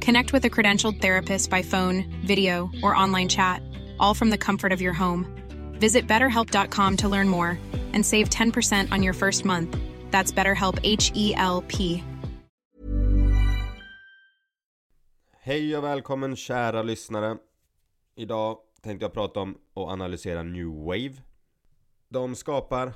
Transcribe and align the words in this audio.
Connect 0.00 0.32
with 0.32 0.44
a 0.44 0.50
credentialed 0.50 1.00
therapist 1.00 1.50
by 1.50 1.62
phone, 1.62 2.04
video, 2.26 2.70
or 2.82 2.96
online 2.96 3.28
chat, 3.28 3.62
all 3.98 4.14
from 4.14 4.30
the 4.30 4.38
comfort 4.38 4.72
of 4.72 4.80
your 4.80 4.94
home. 4.94 5.26
Visit 5.80 6.08
betterhelp.com 6.08 6.96
to 6.96 7.08
learn 7.08 7.28
more 7.28 7.58
and 7.92 8.06
save 8.06 8.28
10% 8.30 8.92
on 8.92 9.02
your 9.02 9.14
first 9.14 9.44
month. 9.44 9.76
That's 10.10 10.32
BetterHelp 10.32 10.78
H 10.82 11.12
E 11.14 11.34
L 11.36 11.64
P. 11.68 12.02
Hej 15.42 15.76
och 15.76 15.84
välkommen 15.84 16.36
kära 16.36 16.82
lyssnare 16.82 17.36
Idag 18.16 18.58
tänkte 18.82 19.04
jag 19.04 19.12
prata 19.12 19.40
om 19.40 19.58
och 19.74 19.90
analysera 19.90 20.42
New 20.42 20.84
Wave 20.84 21.14
De 22.08 22.34
skapar 22.34 22.92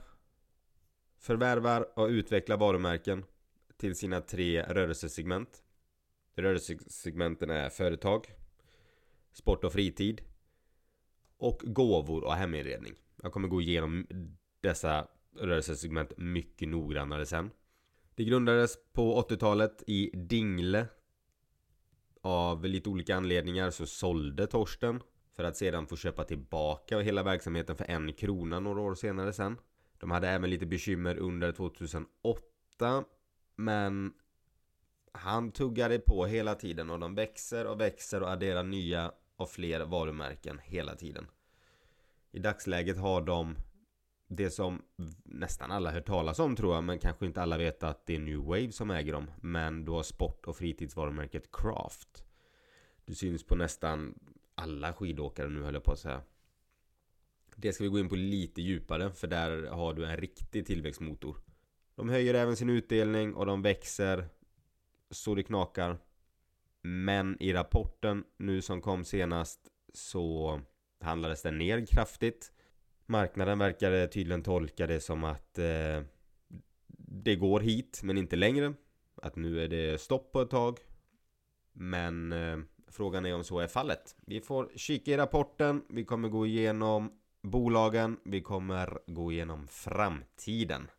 Förvärvar 1.18 1.86
och 1.98 2.08
utvecklar 2.08 2.56
varumärken 2.56 3.24
Till 3.76 3.96
sina 3.96 4.20
tre 4.20 4.62
rörelsesegment 4.62 5.62
Rörelsesegmenten 6.34 7.50
är 7.50 7.70
företag 7.70 8.26
Sport 9.32 9.64
och 9.64 9.72
fritid 9.72 10.22
Och 11.36 11.62
gåvor 11.64 12.24
och 12.24 12.34
heminredning. 12.34 12.94
Jag 13.22 13.32
kommer 13.32 13.48
gå 13.48 13.60
igenom 13.60 14.06
dessa 14.60 15.08
rörelsesegment 15.36 16.12
mycket 16.16 16.68
noggrannare 16.68 17.26
sen. 17.26 17.50
Det 18.14 18.24
grundades 18.24 18.78
på 18.92 19.22
80-talet 19.22 19.82
i 19.86 20.10
Dingle. 20.14 20.86
Av 22.20 22.64
lite 22.64 22.88
olika 22.88 23.16
anledningar 23.16 23.70
så 23.70 23.86
sålde 23.86 24.46
Torsten 24.46 25.02
för 25.32 25.44
att 25.44 25.56
sedan 25.56 25.86
få 25.86 25.96
köpa 25.96 26.24
tillbaka 26.24 27.00
hela 27.00 27.22
verksamheten 27.22 27.76
för 27.76 27.90
en 27.90 28.12
krona 28.12 28.60
några 28.60 28.80
år 28.80 28.94
senare 28.94 29.32
sen. 29.32 29.56
De 29.98 30.10
hade 30.10 30.28
även 30.28 30.50
lite 30.50 30.66
bekymmer 30.66 31.16
under 31.16 31.52
2008 31.52 33.04
men 33.56 34.12
han 35.14 35.52
tuggade 35.52 35.98
på 35.98 36.26
hela 36.26 36.54
tiden 36.54 36.90
och 36.90 37.00
de 37.00 37.14
växer 37.14 37.66
och 37.66 37.80
växer 37.80 38.22
och 38.22 38.30
adderar 38.30 38.62
nya 38.62 39.12
och 39.36 39.50
fler 39.50 39.80
varumärken 39.80 40.60
hela 40.64 40.94
tiden. 40.94 41.26
I 42.32 42.38
dagsläget 42.38 42.98
har 42.98 43.22
de 43.22 43.56
det 44.28 44.50
som 44.50 44.82
nästan 45.24 45.70
alla 45.70 45.90
hört 45.90 46.06
talas 46.06 46.38
om 46.38 46.56
tror 46.56 46.74
jag 46.74 46.84
men 46.84 46.98
kanske 46.98 47.26
inte 47.26 47.42
alla 47.42 47.58
vet 47.58 47.82
att 47.82 48.06
det 48.06 48.14
är 48.14 48.18
New 48.18 48.38
Wave 48.38 48.72
som 48.72 48.90
äger 48.90 49.12
dem 49.12 49.30
men 49.40 49.84
då 49.84 49.96
har 49.96 50.02
sport 50.02 50.46
och 50.46 50.56
fritidsvarumärket 50.56 51.52
Craft 51.52 52.24
Du 53.04 53.14
syns 53.14 53.44
på 53.44 53.54
nästan 53.54 54.18
alla 54.54 54.92
skidåkare 54.92 55.48
nu 55.48 55.62
höll 55.62 55.74
jag 55.74 55.84
på 55.84 55.92
att 55.92 55.98
säga. 55.98 56.22
Det 57.56 57.72
ska 57.72 57.84
vi 57.84 57.90
gå 57.90 57.98
in 57.98 58.08
på 58.08 58.16
lite 58.16 58.62
djupare 58.62 59.12
för 59.12 59.26
där 59.26 59.66
har 59.66 59.94
du 59.94 60.04
en 60.04 60.16
riktig 60.16 60.66
tillväxtmotor. 60.66 61.36
De 61.94 62.08
höjer 62.08 62.34
även 62.34 62.56
sin 62.56 62.70
utdelning 62.70 63.34
och 63.34 63.46
de 63.46 63.62
växer 63.62 64.28
så 65.14 65.34
det 65.34 65.42
knakar 65.42 65.98
Men 66.82 67.36
i 67.40 67.52
rapporten 67.52 68.24
nu 68.36 68.62
som 68.62 68.80
kom 68.80 69.04
senast 69.04 69.60
så 69.94 70.60
handlades 71.00 71.42
den 71.42 71.58
ner 71.58 71.86
kraftigt 71.86 72.52
Marknaden 73.06 73.58
verkade 73.58 74.08
tydligen 74.08 74.42
tolka 74.42 74.86
det 74.86 75.00
som 75.00 75.24
att 75.24 75.58
eh, 75.58 76.02
det 76.98 77.36
går 77.36 77.60
hit 77.60 78.00
men 78.02 78.18
inte 78.18 78.36
längre. 78.36 78.74
Att 79.22 79.36
nu 79.36 79.64
är 79.64 79.68
det 79.68 80.00
stopp 80.00 80.32
på 80.32 80.40
ett 80.40 80.50
tag. 80.50 80.78
Men 81.72 82.32
eh, 82.32 82.58
frågan 82.88 83.26
är 83.26 83.34
om 83.34 83.44
så 83.44 83.58
är 83.58 83.66
fallet. 83.66 84.16
Vi 84.26 84.40
får 84.40 84.70
kika 84.76 85.10
i 85.10 85.16
rapporten. 85.16 85.84
Vi 85.88 86.04
kommer 86.04 86.28
gå 86.28 86.46
igenom 86.46 87.12
bolagen. 87.42 88.20
Vi 88.24 88.40
kommer 88.40 88.98
gå 89.06 89.32
igenom 89.32 89.68
framtiden. 89.68 90.90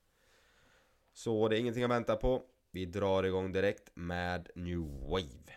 Så 1.14 1.48
det 1.48 1.58
är 1.58 1.60
ingenting 1.60 1.84
att 1.84 1.90
vänta 1.90 2.16
på. 2.16 2.44
Vi 2.76 2.86
drar 2.86 3.24
igång 3.24 3.52
direkt 3.52 3.90
med 3.94 4.50
New 4.56 4.80
Wave. 4.80 5.56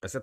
Jag 0.00 0.10
ska 0.10 0.20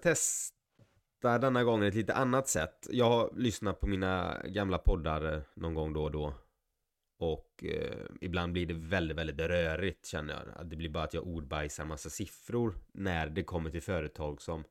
testa 1.18 1.38
denna 1.38 1.64
gången 1.64 1.88
ett 1.88 1.96
lite 1.96 2.14
annat 2.14 2.48
sätt. 2.48 2.88
Jag 2.92 3.10
har 3.10 3.34
lyssnat 3.36 3.80
på 3.80 3.88
mina 3.88 4.42
gamla 4.46 4.78
poddar 4.78 5.34
eh, 5.34 5.42
någon 5.54 5.74
gång 5.74 5.94
då 5.94 6.04
och 6.04 6.12
då. 6.12 6.34
Och 7.20 7.64
eh, 7.64 8.06
ibland 8.22 8.54
blir 8.54 8.66
det 8.66 8.74
väldigt, 8.74 9.18
väldigt 9.18 9.40
rörigt 9.40 10.06
känner 10.06 10.34
jag. 10.34 10.68
Det 10.70 10.76
blir 10.76 10.90
bara 10.90 11.04
att 11.04 11.14
jag 11.14 11.28
ordbajsar 11.28 11.86
massa 11.86 12.10
siffror 12.10 12.76
när 12.94 13.30
det 13.30 13.44
kommer 13.44 13.70
till 13.70 13.82
företag 13.82 14.42
som 14.42 14.64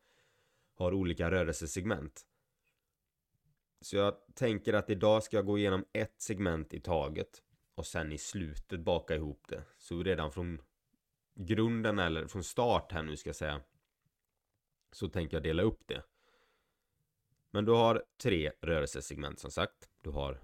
har 0.79 0.95
olika 0.95 1.31
rörelsesegment. 1.31 2.27
Så 3.81 3.97
jag 3.97 4.15
tänker 4.35 4.75
att 4.75 4.91
idag 4.91 5.23
ska 5.23 5.37
jag 5.37 5.47
gå 5.47 5.59
igenom 5.59 5.85
ett 5.93 6.15
segment 6.19 6.75
i 6.75 6.81
taget 6.81 7.43
och 7.75 7.87
sen 7.87 8.13
i 8.13 8.19
slutet 8.19 8.81
baka 8.81 9.15
ihop 9.15 9.47
det. 9.49 9.63
Så 9.79 10.03
redan 10.03 10.33
från 10.33 10.63
grunden 11.35 11.99
eller 11.99 12.27
från 12.27 12.45
start 12.45 12.93
här 12.93 13.03
nu 13.03 13.17
ska 13.17 13.29
jag 13.29 13.37
säga 13.37 13.61
så 14.93 15.09
tänker 15.09 15.37
jag 15.37 15.43
dela 15.43 15.63
upp 15.63 15.83
det. 15.87 16.03
Men 17.57 17.65
du 17.65 17.73
har 17.73 18.03
tre 18.23 18.53
rörelsesegment 18.61 19.39
som 19.39 19.51
sagt. 19.51 19.89
Du 20.03 20.11
har 20.11 20.33
eh, 20.33 20.39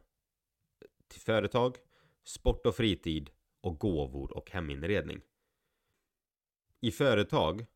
till 1.08 1.20
företag, 1.20 1.76
sport 2.24 2.66
och 2.66 2.76
fritid 2.76 3.30
och 3.60 3.78
gåvor 3.78 4.36
och 4.36 4.50
heminredning. 4.50 5.20
I 6.80 6.91
företag 6.91 7.66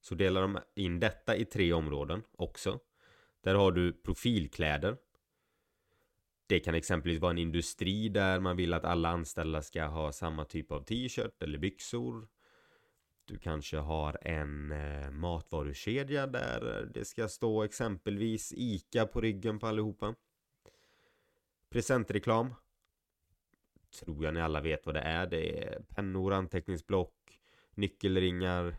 så 0.00 0.14
delar 0.14 0.42
de 0.42 0.58
in 0.74 1.00
detta 1.00 1.36
i 1.36 1.44
tre 1.44 1.72
områden 1.72 2.22
också. 2.32 2.80
Där 3.40 3.54
har 3.54 3.72
du 3.72 3.92
profilkläder. 3.92 4.96
Det 6.46 6.60
kan 6.60 6.74
exempelvis 6.74 7.20
vara 7.20 7.30
en 7.30 7.38
industri 7.38 8.08
där 8.08 8.40
man 8.40 8.56
vill 8.56 8.72
att 8.72 8.84
alla 8.84 9.08
anställda 9.08 9.62
ska 9.62 9.84
ha 9.84 10.12
samma 10.12 10.44
typ 10.44 10.72
av 10.72 10.84
t-shirt 10.84 11.42
eller 11.42 11.58
byxor. 11.58 12.28
Du 13.32 13.38
kanske 13.38 13.76
har 13.76 14.18
en 14.22 14.72
eh, 14.72 15.10
matvarukedja 15.10 16.26
där 16.26 16.88
det 16.94 17.04
ska 17.04 17.28
stå 17.28 17.62
exempelvis 17.62 18.52
ICA 18.56 19.06
på 19.06 19.20
ryggen 19.20 19.58
på 19.58 19.66
allihopa. 19.66 20.14
Presentreklam. 21.70 22.54
Tror 24.00 24.24
jag 24.24 24.34
ni 24.34 24.40
alla 24.40 24.60
vet 24.60 24.86
vad 24.86 24.94
det 24.94 25.00
är. 25.00 25.26
Det 25.26 25.64
är 25.64 25.80
pennor, 25.80 26.32
anteckningsblock, 26.32 27.14
nyckelringar. 27.74 28.76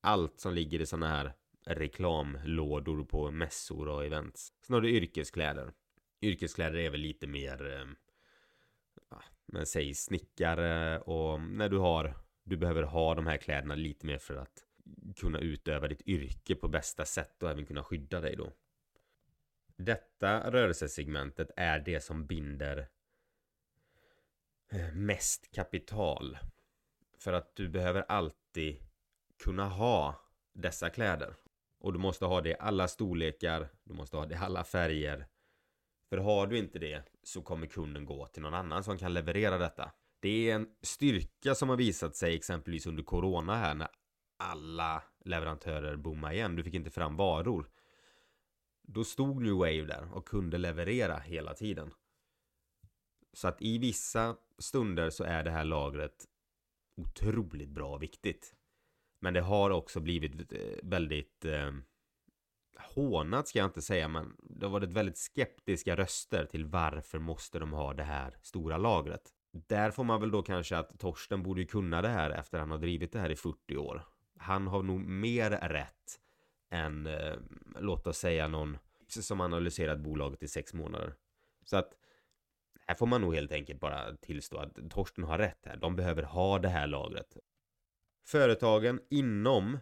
Allt 0.00 0.40
som 0.40 0.54
ligger 0.54 0.80
i 0.80 0.86
sådana 0.86 1.08
här 1.08 1.32
reklamlådor 1.66 3.04
på 3.04 3.30
mässor 3.30 3.88
och 3.88 4.04
events. 4.04 4.52
Sen 4.66 4.74
har 4.74 4.80
du 4.80 4.90
yrkeskläder. 4.90 5.72
Yrkeskläder 6.22 6.78
är 6.78 6.90
väl 6.90 7.00
lite 7.00 7.26
mer 7.26 7.76
eh, 7.76 7.86
Men 9.46 9.66
säg 9.66 9.94
snickare 9.94 11.00
och 11.00 11.40
när 11.40 11.68
du 11.68 11.78
har 11.78 12.23
du 12.44 12.56
behöver 12.56 12.82
ha 12.82 13.14
de 13.14 13.26
här 13.26 13.36
kläderna 13.36 13.74
lite 13.74 14.06
mer 14.06 14.18
för 14.18 14.36
att 14.36 14.64
kunna 15.16 15.38
utöva 15.38 15.88
ditt 15.88 16.02
yrke 16.08 16.54
på 16.54 16.68
bästa 16.68 17.04
sätt 17.04 17.42
och 17.42 17.50
även 17.50 17.66
kunna 17.66 17.84
skydda 17.84 18.20
dig 18.20 18.36
då. 18.36 18.52
Detta 19.76 20.50
rörelsesegmentet 20.50 21.50
är 21.56 21.80
det 21.80 22.00
som 22.00 22.26
binder 22.26 22.88
eh, 24.72 24.92
mest 24.92 25.50
kapital. 25.54 26.38
För 27.18 27.32
att 27.32 27.56
du 27.56 27.68
behöver 27.68 28.04
alltid 28.08 28.76
kunna 29.44 29.68
ha 29.68 30.20
dessa 30.52 30.90
kläder. 30.90 31.34
Och 31.78 31.92
du 31.92 31.98
måste 31.98 32.24
ha 32.24 32.40
det 32.40 32.50
i 32.50 32.56
alla 32.58 32.88
storlekar, 32.88 33.68
du 33.84 33.94
måste 33.94 34.16
ha 34.16 34.26
det 34.26 34.34
i 34.34 34.38
alla 34.38 34.64
färger. 34.64 35.26
För 36.08 36.18
har 36.18 36.46
du 36.46 36.58
inte 36.58 36.78
det 36.78 37.02
så 37.22 37.42
kommer 37.42 37.66
kunden 37.66 38.04
gå 38.04 38.26
till 38.26 38.42
någon 38.42 38.54
annan 38.54 38.84
som 38.84 38.98
kan 38.98 39.14
leverera 39.14 39.58
detta. 39.58 39.92
Det 40.24 40.50
är 40.50 40.54
en 40.54 40.68
styrka 40.82 41.54
som 41.54 41.68
har 41.68 41.76
visat 41.76 42.16
sig 42.16 42.34
exempelvis 42.34 42.86
under 42.86 43.02
Corona 43.02 43.56
här 43.56 43.74
när 43.74 43.88
alla 44.36 45.02
leverantörer 45.24 45.96
boomade 45.96 46.34
igen. 46.34 46.56
Du 46.56 46.64
fick 46.64 46.74
inte 46.74 46.90
fram 46.90 47.16
varor. 47.16 47.70
Då 48.82 49.04
stod 49.04 49.42
New 49.42 49.52
Wave 49.52 49.84
där 49.84 50.08
och 50.12 50.28
kunde 50.28 50.58
leverera 50.58 51.18
hela 51.18 51.54
tiden. 51.54 51.90
Så 53.32 53.48
att 53.48 53.62
i 53.62 53.78
vissa 53.78 54.36
stunder 54.58 55.10
så 55.10 55.24
är 55.24 55.44
det 55.44 55.50
här 55.50 55.64
lagret 55.64 56.26
otroligt 56.96 57.70
bra 57.70 57.94
och 57.94 58.02
viktigt. 58.02 58.54
Men 59.18 59.34
det 59.34 59.40
har 59.40 59.70
också 59.70 60.00
blivit 60.00 60.52
eh, 60.52 60.58
väldigt 60.82 61.44
eh, 61.44 61.72
hånat 62.78 63.48
ska 63.48 63.58
jag 63.58 63.68
inte 63.68 63.82
säga 63.82 64.08
men 64.08 64.36
det 64.42 64.66
har 64.66 64.72
varit 64.72 64.92
väldigt 64.92 65.18
skeptiska 65.18 65.96
röster 65.96 66.46
till 66.46 66.64
varför 66.64 67.18
måste 67.18 67.58
de 67.58 67.72
ha 67.72 67.94
det 67.94 68.04
här 68.04 68.38
stora 68.42 68.76
lagret. 68.76 69.34
Där 69.54 69.90
får 69.90 70.04
man 70.04 70.20
väl 70.20 70.30
då 70.30 70.42
kanske 70.42 70.76
att 70.76 70.98
Torsten 70.98 71.42
borde 71.42 71.64
kunna 71.64 72.02
det 72.02 72.08
här 72.08 72.30
efter 72.30 72.58
att 72.58 72.62
han 72.62 72.70
har 72.70 72.78
drivit 72.78 73.12
det 73.12 73.18
här 73.18 73.30
i 73.30 73.36
40 73.36 73.76
år. 73.76 74.02
Han 74.38 74.66
har 74.66 74.82
nog 74.82 75.00
mer 75.00 75.50
rätt 75.50 76.20
än, 76.70 77.06
eh, 77.06 77.36
låt 77.80 78.06
oss 78.06 78.18
säga 78.18 78.48
någon 78.48 78.78
som 79.08 79.40
analyserat 79.40 79.98
bolaget 79.98 80.42
i 80.42 80.48
sex 80.48 80.74
månader. 80.74 81.14
Så 81.64 81.76
att 81.76 81.92
här 82.86 82.94
får 82.94 83.06
man 83.06 83.20
nog 83.20 83.34
helt 83.34 83.52
enkelt 83.52 83.80
bara 83.80 84.16
tillstå 84.16 84.58
att 84.58 84.90
Torsten 84.90 85.24
har 85.24 85.38
rätt 85.38 85.66
här. 85.66 85.76
De 85.76 85.96
behöver 85.96 86.22
ha 86.22 86.58
det 86.58 86.68
här 86.68 86.86
lagret. 86.86 87.36
Företagen 88.24 89.00
inom 89.10 89.78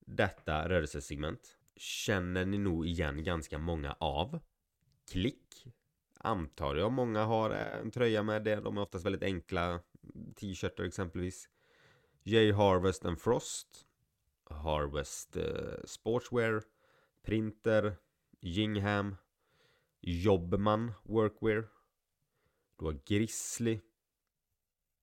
detta 0.00 0.68
rörelsesegment 0.68 1.58
känner 1.76 2.44
ni 2.44 2.58
nog 2.58 2.86
igen 2.86 3.24
ganska 3.24 3.58
många 3.58 3.92
av. 3.92 4.40
Klick 5.10 5.66
antar 6.26 6.76
jag 6.76 6.92
många 6.92 7.24
har 7.24 7.50
eh, 7.50 7.80
en 7.80 7.90
tröja 7.90 8.22
med 8.22 8.44
det. 8.44 8.56
De 8.56 8.76
är 8.76 8.80
oftast 8.80 9.06
väldigt 9.06 9.22
enkla. 9.22 9.80
T-shirtar 10.36 10.84
exempelvis. 10.84 11.48
J 12.22 12.52
Harvest 12.52 13.04
and 13.04 13.20
Frost. 13.20 13.86
Harvest 14.50 15.36
eh, 15.36 15.84
Sportswear. 15.84 16.62
Printer. 17.22 17.96
Jingham 18.40 19.16
Jobman 20.00 20.92
Workwear. 21.02 21.68
Du 22.78 22.84
har 22.84 22.98
Grizzly. 23.06 23.80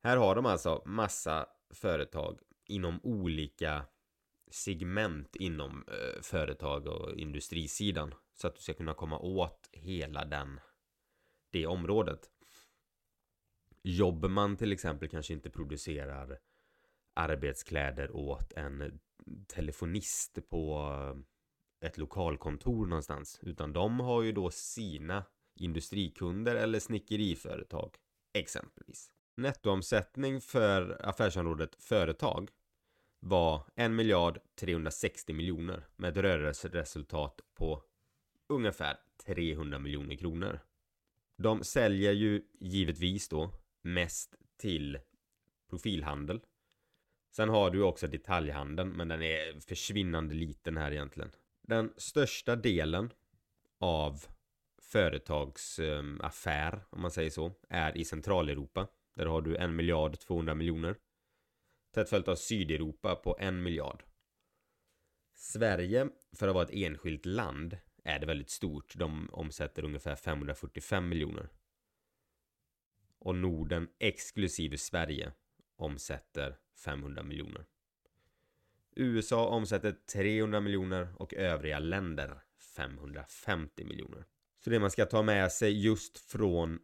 Här 0.03 0.17
har 0.17 0.35
de 0.35 0.45
alltså 0.45 0.83
massa 0.85 1.47
företag 1.73 2.39
inom 2.65 2.99
olika 3.03 3.85
segment 4.51 5.35
inom 5.35 5.83
eh, 5.87 6.21
företag 6.21 6.87
och 6.87 7.15
industrisidan 7.15 8.13
så 8.33 8.47
att 8.47 8.55
du 8.55 8.61
ska 8.61 8.73
kunna 8.73 8.93
komma 8.93 9.19
åt 9.19 9.69
hela 9.71 10.25
den 10.25 10.59
det 11.53 11.67
området. 11.67 12.29
Jobbar 13.83 14.55
till 14.55 14.71
exempel 14.71 15.09
kanske 15.09 15.33
inte 15.33 15.49
producerar 15.49 16.39
arbetskläder 17.15 18.15
åt 18.15 18.53
en 18.53 18.99
telefonist 19.47 20.49
på 20.49 20.89
eh, 21.81 21.87
ett 21.87 21.97
lokalkontor 21.97 22.85
någonstans 22.85 23.39
utan 23.41 23.73
de 23.73 23.99
har 23.99 24.21
ju 24.21 24.31
då 24.31 24.51
sina 24.51 25.25
industrikunder 25.55 26.55
eller 26.55 26.79
snickeriföretag 26.79 27.95
exempelvis. 28.33 29.11
Nettoomsättning 29.37 30.41
för 30.41 31.05
affärsområdet 31.05 31.75
företag 31.83 32.51
var 33.19 33.63
1 33.75 33.91
miljard 33.91 34.39
360 34.55 35.33
miljoner 35.33 35.87
med 35.95 36.17
ett 36.17 36.23
rörelseresultat 36.23 37.41
på 37.55 37.83
ungefär 38.49 38.97
300 39.25 39.79
miljoner 39.79 40.15
kronor. 40.15 40.59
De 41.43 41.63
säljer 41.63 42.11
ju 42.11 42.41
givetvis 42.59 43.29
då 43.29 43.51
mest 43.81 44.35
till 44.57 44.99
profilhandel. 45.69 46.39
Sen 47.31 47.49
har 47.49 47.71
du 47.71 47.83
också 47.83 48.07
detaljhandeln, 48.07 48.89
men 48.89 49.07
den 49.07 49.21
är 49.21 49.59
försvinnande 49.59 50.35
liten 50.35 50.77
här 50.77 50.91
egentligen. 50.91 51.31
Den 51.61 51.93
största 51.97 52.55
delen 52.55 53.13
av 53.79 54.25
företagsaffär, 54.81 56.73
ehm, 56.73 56.79
om 56.89 57.01
man 57.01 57.11
säger 57.11 57.29
så, 57.29 57.51
är 57.69 57.97
i 57.97 58.05
Centraleuropa. 58.05 58.87
Där 59.15 59.25
har 59.25 59.41
du 59.41 59.57
en 59.57 59.75
miljard 59.75 60.19
200 60.19 60.55
miljoner. 60.55 60.95
Tätt 61.93 62.09
följt 62.09 62.27
av 62.27 62.35
Sydeuropa 62.35 63.15
på 63.15 63.37
en 63.39 63.63
miljard. 63.63 64.03
Sverige, 65.35 66.09
för 66.35 66.47
att 66.47 66.53
vara 66.53 66.63
ett 66.63 66.73
enskilt 66.73 67.25
land, 67.25 67.77
är 68.03 68.19
det 68.19 68.25
väldigt 68.25 68.49
stort. 68.49 68.95
De 68.95 69.29
omsätter 69.31 69.85
ungefär 69.85 70.15
545 70.15 71.09
miljoner. 71.09 71.49
Och 73.19 73.35
Norden 73.35 73.87
exklusive 73.99 74.77
Sverige 74.77 75.31
omsätter 75.75 76.57
500 76.75 77.23
miljoner. 77.23 77.65
USA 78.95 79.47
omsätter 79.47 79.91
300 79.91 80.61
miljoner 80.61 81.07
och 81.17 81.33
övriga 81.33 81.79
länder 81.79 82.41
550 82.75 83.83
miljoner. 83.83 84.25
Så 84.63 84.69
det 84.69 84.79
man 84.79 84.91
ska 84.91 85.05
ta 85.05 85.21
med 85.21 85.51
sig 85.51 85.85
just 85.85 86.17
från 86.17 86.79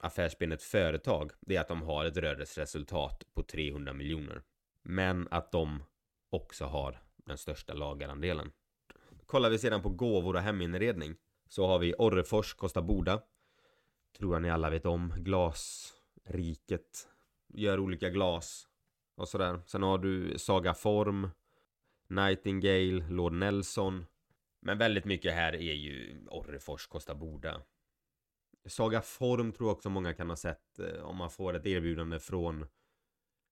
affärsbenet 0.00 0.62
företag 0.62 1.32
det 1.40 1.56
är 1.56 1.60
att 1.60 1.68
de 1.68 1.82
har 1.82 2.04
ett 2.04 2.16
rörelseresultat 2.16 3.22
på 3.34 3.42
300 3.42 3.92
miljoner. 3.92 4.42
Men 4.82 5.28
att 5.30 5.52
de 5.52 5.82
också 6.30 6.64
har 6.64 7.02
den 7.16 7.38
största 7.38 7.74
lagerandelen. 7.74 8.52
Kollar 9.26 9.50
vi 9.50 9.58
sedan 9.58 9.82
på 9.82 9.88
gåvor 9.88 10.34
och 10.34 10.40
heminredning 10.40 11.16
så 11.48 11.66
har 11.66 11.78
vi 11.78 11.94
Orrefors, 11.98 12.54
Kosta 12.54 12.82
Boda. 12.82 13.22
Tror 14.18 14.34
jag 14.34 14.42
ni 14.42 14.50
alla 14.50 14.70
vet 14.70 14.86
om. 14.86 15.12
Glasriket. 15.16 17.08
Gör 17.48 17.78
olika 17.78 18.10
glas 18.10 18.68
och 19.16 19.28
sådär. 19.28 19.62
Sen 19.66 19.82
har 19.82 19.98
du 19.98 20.38
Saga 20.38 20.74
Form, 20.74 21.30
Nightingale, 22.08 23.08
Lord 23.10 23.32
Nelson. 23.32 24.06
Men 24.60 24.78
väldigt 24.78 25.04
mycket 25.04 25.34
här 25.34 25.52
är 25.52 25.74
ju 25.74 26.26
Orrefors, 26.30 26.86
Kosta 26.86 27.14
Boda. 27.14 27.62
Saga 28.66 29.00
Form 29.00 29.52
tror 29.52 29.68
jag 29.68 29.76
också 29.76 29.90
många 29.90 30.14
kan 30.14 30.28
ha 30.28 30.36
sett 30.36 30.78
eh, 30.78 31.02
om 31.02 31.16
man 31.16 31.30
får 31.30 31.54
ett 31.54 31.66
erbjudande 31.66 32.18
från 32.18 32.66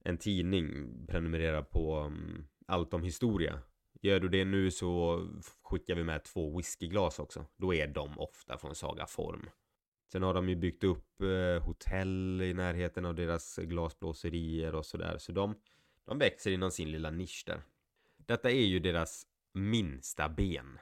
en 0.05 0.19
tidning 0.19 0.91
prenumerera 1.07 1.63
på 1.63 2.01
um, 2.01 2.47
allt 2.67 2.95
om 2.95 3.03
historia 3.03 3.61
Gör 4.05 4.21
du 4.21 4.29
det 4.29 4.45
nu 4.45 4.71
så 4.71 5.21
skickar 5.63 5.95
vi 5.95 6.05
med 6.05 6.25
två 6.25 6.57
whiskyglas 6.57 7.19
också. 7.19 7.47
Då 7.57 7.75
är 7.75 7.87
de 7.87 8.19
ofta 8.19 8.59
från 8.59 8.75
Saga 8.75 9.07
Form. 9.07 9.51
Sen 10.13 10.23
har 10.23 10.35
de 10.35 10.49
ju 10.49 10.57
byggt 10.57 10.85
upp 10.85 11.21
eh, 11.21 11.65
hotell 11.65 12.43
i 12.43 12.55
närheten 12.55 13.05
av 13.05 13.15
deras 13.15 13.57
glasblåserier 13.57 14.75
och 14.75 14.87
sådär. 14.87 15.19
Så 15.19 15.33
de, 15.33 15.55
de 16.07 16.19
växer 16.19 16.51
inom 16.51 16.71
sin 16.71 16.93
lilla 16.93 17.11
nisch 17.11 17.45
där. 17.47 17.63
Detta 18.17 18.51
är 18.51 18.65
ju 18.65 18.79
deras 18.79 19.27
minsta 19.55 20.29
ben. 20.29 20.79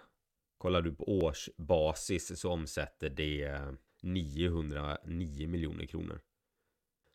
Kollar 0.59 0.83
du 0.83 0.95
på 0.95 1.05
årsbasis 1.05 2.41
så 2.41 2.51
omsätter 2.51 3.11
det 3.11 3.43
eh, 3.43 3.73
909 4.03 5.49
miljoner 5.49 5.87
kronor. 5.87 6.21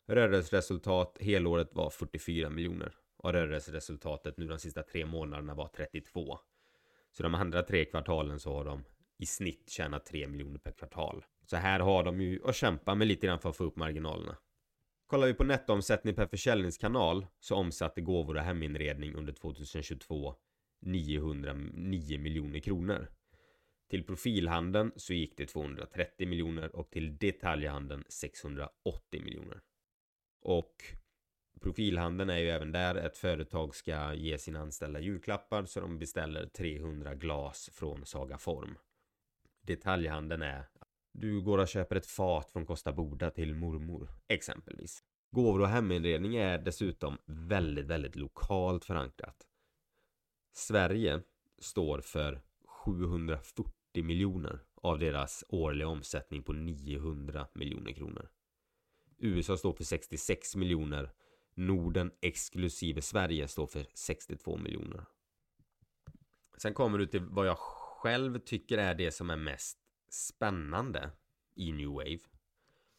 Rörelseresultat 0.08 1.16
helåret 1.20 1.74
var 1.74 1.90
44 1.90 2.50
miljoner 2.50 2.94
och 3.26 3.32
rörelseresultatet 3.32 4.36
nu 4.36 4.46
de 4.46 4.58
sista 4.58 4.82
tre 4.82 5.06
månaderna 5.06 5.54
var 5.54 5.68
32. 5.68 6.38
Så 7.12 7.22
de 7.22 7.34
andra 7.34 7.62
tre 7.62 7.84
kvartalen 7.84 8.40
så 8.40 8.54
har 8.54 8.64
de 8.64 8.84
i 9.18 9.26
snitt 9.26 9.70
tjänat 9.70 10.06
3 10.06 10.26
miljoner 10.26 10.58
per 10.58 10.72
kvartal. 10.72 11.24
Så 11.46 11.56
här 11.56 11.80
har 11.80 12.04
de 12.04 12.20
ju 12.20 12.40
att 12.44 12.56
kämpa 12.56 12.94
med 12.94 13.08
lite 13.08 13.26
grann 13.26 13.40
för 13.40 13.50
att 13.50 13.56
få 13.56 13.64
upp 13.64 13.76
marginalerna. 13.76 14.36
Kollar 15.06 15.26
vi 15.26 15.34
på 15.34 15.44
nettoomsättning 15.44 16.14
per 16.14 16.26
försäljningskanal 16.26 17.26
så 17.40 17.54
omsatte 17.56 18.00
gåvor 18.00 18.36
och 18.36 18.42
heminredning 18.42 19.14
under 19.14 19.32
2022 19.32 20.34
909 20.80 22.18
miljoner 22.18 22.60
kronor. 22.60 23.08
Till 23.90 24.04
profilhandeln 24.04 24.92
så 24.96 25.14
gick 25.14 25.36
det 25.36 25.46
230 25.46 26.28
miljoner 26.28 26.76
och 26.76 26.90
till 26.90 27.18
detaljhandeln 27.18 28.04
680 28.08 29.22
miljoner. 29.22 29.60
Och 30.40 30.74
Profilhandeln 31.60 32.30
är 32.30 32.38
ju 32.38 32.48
även 32.48 32.72
där 32.72 32.94
ett 32.94 33.18
företag 33.18 33.74
ska 33.74 34.14
ge 34.14 34.38
sina 34.38 34.60
anställda 34.60 35.00
julklappar 35.00 35.64
så 35.64 35.80
de 35.80 35.98
beställer 35.98 36.46
300 36.46 37.14
glas 37.14 37.70
från 37.72 38.06
Saga 38.06 38.38
Form. 38.38 38.78
Detaljhandeln 39.62 40.42
är 40.42 40.68
du 41.18 41.40
går 41.40 41.58
och 41.58 41.68
köper 41.68 41.96
ett 41.96 42.06
fat 42.06 42.50
från 42.52 42.66
Kosta 42.66 42.92
Boda 42.92 43.30
till 43.30 43.54
mormor, 43.54 44.08
exempelvis. 44.28 45.02
Gåvor 45.30 45.60
och 45.60 45.68
heminredning 45.68 46.36
är 46.36 46.58
dessutom 46.58 47.18
väldigt, 47.26 47.86
väldigt 47.86 48.16
lokalt 48.16 48.84
förankrat. 48.84 49.46
Sverige 50.52 51.20
står 51.58 52.00
för 52.00 52.42
740 52.66 53.72
miljoner 54.04 54.60
av 54.74 54.98
deras 54.98 55.44
årliga 55.48 55.88
omsättning 55.88 56.42
på 56.42 56.52
900 56.52 57.46
miljoner 57.52 57.92
kronor. 57.92 58.28
USA 59.18 59.56
står 59.56 59.72
för 59.72 59.84
66 59.84 60.56
miljoner. 60.56 61.12
Norden 61.56 62.10
exklusive 62.20 63.02
Sverige 63.02 63.48
står 63.48 63.66
för 63.66 63.86
62 63.94 64.56
miljoner. 64.56 65.04
Sen 66.56 66.74
kommer 66.74 66.98
du 66.98 67.06
till 67.06 67.24
vad 67.24 67.46
jag 67.46 67.58
själv 67.58 68.38
tycker 68.38 68.78
är 68.78 68.94
det 68.94 69.10
som 69.10 69.30
är 69.30 69.36
mest 69.36 69.78
spännande 70.08 71.10
i 71.54 71.72
New 71.72 71.88
Wave. 71.88 72.20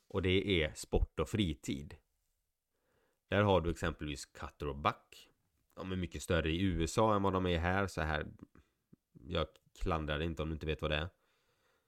Och 0.07 0.21
det 0.21 0.63
är 0.63 0.73
sport 0.73 1.19
och 1.19 1.29
fritid. 1.29 1.95
Där 3.27 3.41
har 3.41 3.61
du 3.61 3.71
exempelvis 3.71 4.25
Cutter 4.25 4.67
och 4.67 4.77
Buck. 4.77 5.29
De 5.73 5.91
är 5.91 5.95
mycket 5.95 6.23
större 6.23 6.51
i 6.51 6.61
USA 6.61 7.15
än 7.15 7.23
vad 7.23 7.33
de 7.33 7.45
är 7.45 7.59
här. 7.59 7.87
Så 7.87 8.01
här 8.01 8.27
jag 9.23 9.47
klandrar 9.79 10.21
inte 10.21 10.41
om 10.43 10.49
du 10.49 10.53
inte 10.53 10.65
vet 10.65 10.81
vad 10.81 10.91
det 10.91 10.97
är. 10.97 11.09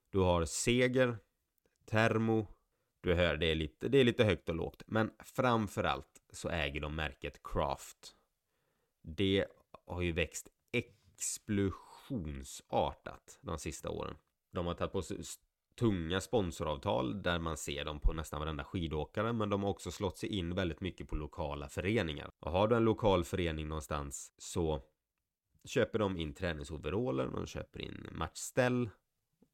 Du 0.09 0.19
har 0.19 0.45
Seger, 0.45 1.17
Termo. 1.85 2.47
Du 3.01 3.13
hör, 3.13 3.37
det 3.37 3.45
är 3.45 3.55
lite, 3.55 3.87
det 3.87 3.97
är 3.97 4.03
lite 4.03 4.23
högt 4.23 4.49
och 4.49 4.55
lågt. 4.55 4.83
Men 4.87 5.11
framförallt 5.19 6.18
så 6.31 6.49
äger 6.49 6.81
de 6.81 6.95
märket 6.95 7.43
Craft. 7.43 8.15
Det 9.01 9.45
har 9.85 10.01
ju 10.01 10.11
växt 10.11 10.47
explosionsartat 10.71 13.39
de 13.41 13.59
sista 13.59 13.89
åren. 13.89 14.17
De 14.51 14.65
har 14.65 14.73
tagit 14.73 14.91
på 14.91 15.01
sig 15.01 15.17
tunga 15.79 16.21
sponsoravtal 16.21 17.23
där 17.23 17.39
man 17.39 17.57
ser 17.57 17.85
dem 17.85 17.99
på 17.99 18.13
nästan 18.13 18.39
varenda 18.39 18.63
skidåkare 18.63 19.33
men 19.33 19.49
de 19.49 19.63
har 19.63 19.69
också 19.69 19.91
slått 19.91 20.17
sig 20.17 20.29
in 20.29 20.55
väldigt 20.55 20.81
mycket 20.81 21.07
på 21.07 21.15
lokala 21.15 21.69
föreningar. 21.69 22.31
Och 22.39 22.51
har 22.51 22.67
du 22.67 22.75
en 22.75 22.83
lokal 22.83 23.23
förening 23.23 23.67
någonstans 23.67 24.33
så 24.37 24.81
köper 25.65 25.99
de 25.99 26.17
in 26.17 26.33
träningsoveraller, 26.33 27.27
de 27.27 27.47
köper 27.47 27.81
in 27.81 28.07
matchställ 28.11 28.89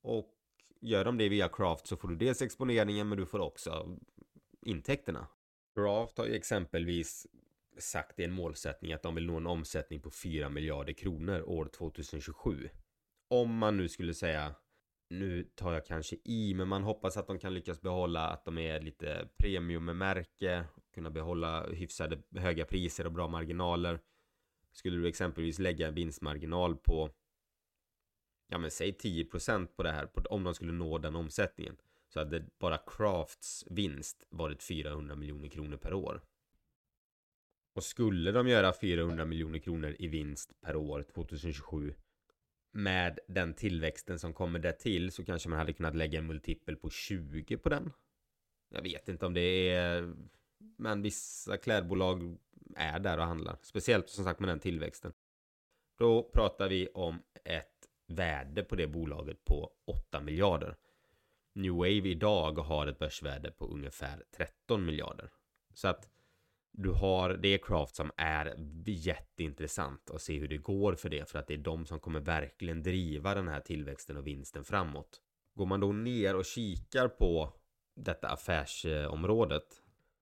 och 0.01 0.33
gör 0.81 1.05
de 1.05 1.17
det 1.17 1.29
via 1.29 1.49
Craft 1.49 1.87
så 1.87 1.97
får 1.97 2.07
du 2.07 2.15
dels 2.15 2.41
exponeringen 2.41 3.09
men 3.09 3.17
du 3.17 3.25
får 3.25 3.39
också 3.39 3.97
intäkterna. 4.61 5.27
Raft 5.77 6.17
har 6.17 6.25
ju 6.25 6.35
exempelvis 6.35 7.27
sagt 7.77 8.19
i 8.19 8.23
en 8.23 8.31
målsättning 8.31 8.93
att 8.93 9.03
de 9.03 9.15
vill 9.15 9.25
nå 9.25 9.37
en 9.37 9.47
omsättning 9.47 9.99
på 9.99 10.11
4 10.11 10.49
miljarder 10.49 10.93
kronor 10.93 11.49
år 11.49 11.65
2027. 11.65 12.69
Om 13.29 13.57
man 13.57 13.77
nu 13.77 13.89
skulle 13.89 14.13
säga 14.13 14.55
nu 15.09 15.43
tar 15.43 15.73
jag 15.73 15.85
kanske 15.85 16.17
i, 16.23 16.53
men 16.53 16.67
man 16.67 16.83
hoppas 16.83 17.17
att 17.17 17.27
de 17.27 17.39
kan 17.39 17.53
lyckas 17.53 17.81
behålla 17.81 18.29
att 18.29 18.45
de 18.45 18.57
är 18.57 18.81
lite 18.81 19.29
premiummärke, 19.37 20.65
kunna 20.93 21.09
behålla 21.09 21.67
hyfsade 21.67 22.21
höga 22.35 22.65
priser 22.65 23.05
och 23.05 23.11
bra 23.11 23.27
marginaler. 23.27 23.99
Skulle 24.71 24.97
du 24.97 25.07
exempelvis 25.07 25.59
lägga 25.59 25.87
en 25.87 25.93
vinstmarginal 25.93 26.75
på 26.75 27.09
ja 28.47 28.57
men 28.57 28.71
säg 28.71 28.91
10% 28.91 29.67
på 29.67 29.83
det 29.83 29.91
här 29.91 30.09
om 30.29 30.43
de 30.43 30.53
skulle 30.55 30.71
nå 30.71 30.97
den 30.97 31.15
omsättningen 31.15 31.77
så 32.13 32.19
hade 32.19 32.45
bara 32.59 32.77
Crafts 32.77 33.65
vinst 33.69 34.27
varit 34.29 34.63
400 34.63 35.15
miljoner 35.15 35.49
kronor 35.49 35.77
per 35.77 35.93
år. 35.93 36.21
Och 37.75 37.83
skulle 37.83 38.31
de 38.31 38.47
göra 38.47 38.73
400 38.73 39.25
miljoner 39.25 39.59
kronor 39.59 39.95
i 39.99 40.07
vinst 40.07 40.61
per 40.61 40.75
år 40.75 41.03
2027 41.03 41.93
med 42.71 43.19
den 43.27 43.53
tillväxten 43.53 44.19
som 44.19 44.33
kommer 44.33 44.59
där 44.59 44.71
till 44.71 45.11
så 45.11 45.25
kanske 45.25 45.49
man 45.49 45.59
hade 45.59 45.73
kunnat 45.73 45.95
lägga 45.95 46.19
en 46.19 46.27
multipel 46.27 46.75
på 46.75 46.89
20 46.89 47.57
på 47.57 47.69
den. 47.69 47.91
Jag 48.69 48.81
vet 48.81 49.09
inte 49.09 49.25
om 49.25 49.33
det 49.33 49.69
är 49.69 50.15
men 50.77 51.01
vissa 51.01 51.57
klädbolag 51.57 52.37
är 52.75 52.99
där 52.99 53.17
och 53.17 53.25
handlar. 53.25 53.57
Speciellt 53.61 54.09
som 54.09 54.23
sagt 54.23 54.39
med 54.39 54.49
den 54.49 54.59
tillväxten. 54.59 55.13
Då 55.97 56.29
pratar 56.33 56.69
vi 56.69 56.87
om 56.87 57.21
ett 57.43 57.89
värde 58.07 58.63
på 58.63 58.75
det 58.75 58.87
bolaget 58.87 59.45
på 59.45 59.71
8 59.85 60.21
miljarder. 60.21 60.75
New 61.55 61.73
Wave 61.73 62.09
idag 62.09 62.57
har 62.57 62.87
ett 62.87 62.99
börsvärde 62.99 63.51
på 63.51 63.65
ungefär 63.65 64.23
13 64.37 64.85
miljarder. 64.85 65.29
Så 65.73 65.87
att 65.87 66.09
du 66.71 66.91
har 66.91 67.29
det 67.29 67.57
Craft 67.57 67.95
som 67.95 68.11
är 68.17 68.55
jätteintressant 68.85 70.09
att 70.09 70.21
se 70.21 70.39
hur 70.39 70.47
det 70.47 70.57
går 70.57 70.95
för 70.95 71.09
det 71.09 71.29
för 71.29 71.39
att 71.39 71.47
det 71.47 71.53
är 71.53 71.57
de 71.57 71.85
som 71.85 71.99
kommer 71.99 72.19
verkligen 72.19 72.83
driva 72.83 73.35
den 73.35 73.47
här 73.47 73.59
tillväxten 73.59 74.17
och 74.17 74.27
vinsten 74.27 74.63
framåt. 74.63 75.21
Går 75.53 75.65
man 75.65 75.79
då 75.79 75.91
ner 75.91 76.35
och 76.35 76.45
kikar 76.45 77.07
på 77.07 77.53
detta 77.95 78.27
affärsområdet 78.27 79.67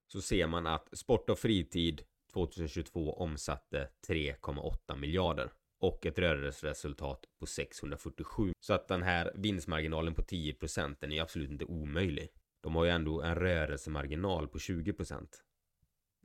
så 0.06 0.20
ser 0.20 0.46
man 0.46 0.66
att 0.66 0.98
sport 0.98 1.30
och 1.30 1.38
fritid 1.38 2.02
2022 2.32 3.12
omsatte 3.12 3.88
3,8 4.08 4.96
miljarder 4.96 5.50
och 5.86 6.06
ett 6.06 6.18
rörelseresultat 6.18 7.24
på 7.38 7.46
647. 7.46 8.52
Så 8.60 8.74
att 8.74 8.88
den 8.88 9.02
här 9.02 9.32
vinstmarginalen 9.34 10.14
på 10.14 10.22
10% 10.22 10.96
den 11.00 11.12
är 11.12 11.22
absolut 11.22 11.50
inte 11.50 11.64
omöjlig. 11.64 12.28
De 12.60 12.74
har 12.74 12.84
ju 12.84 12.90
ändå 12.90 13.22
en 13.22 13.34
rörelsemarginal 13.34 14.48
på 14.48 14.58
20%. 14.58 15.26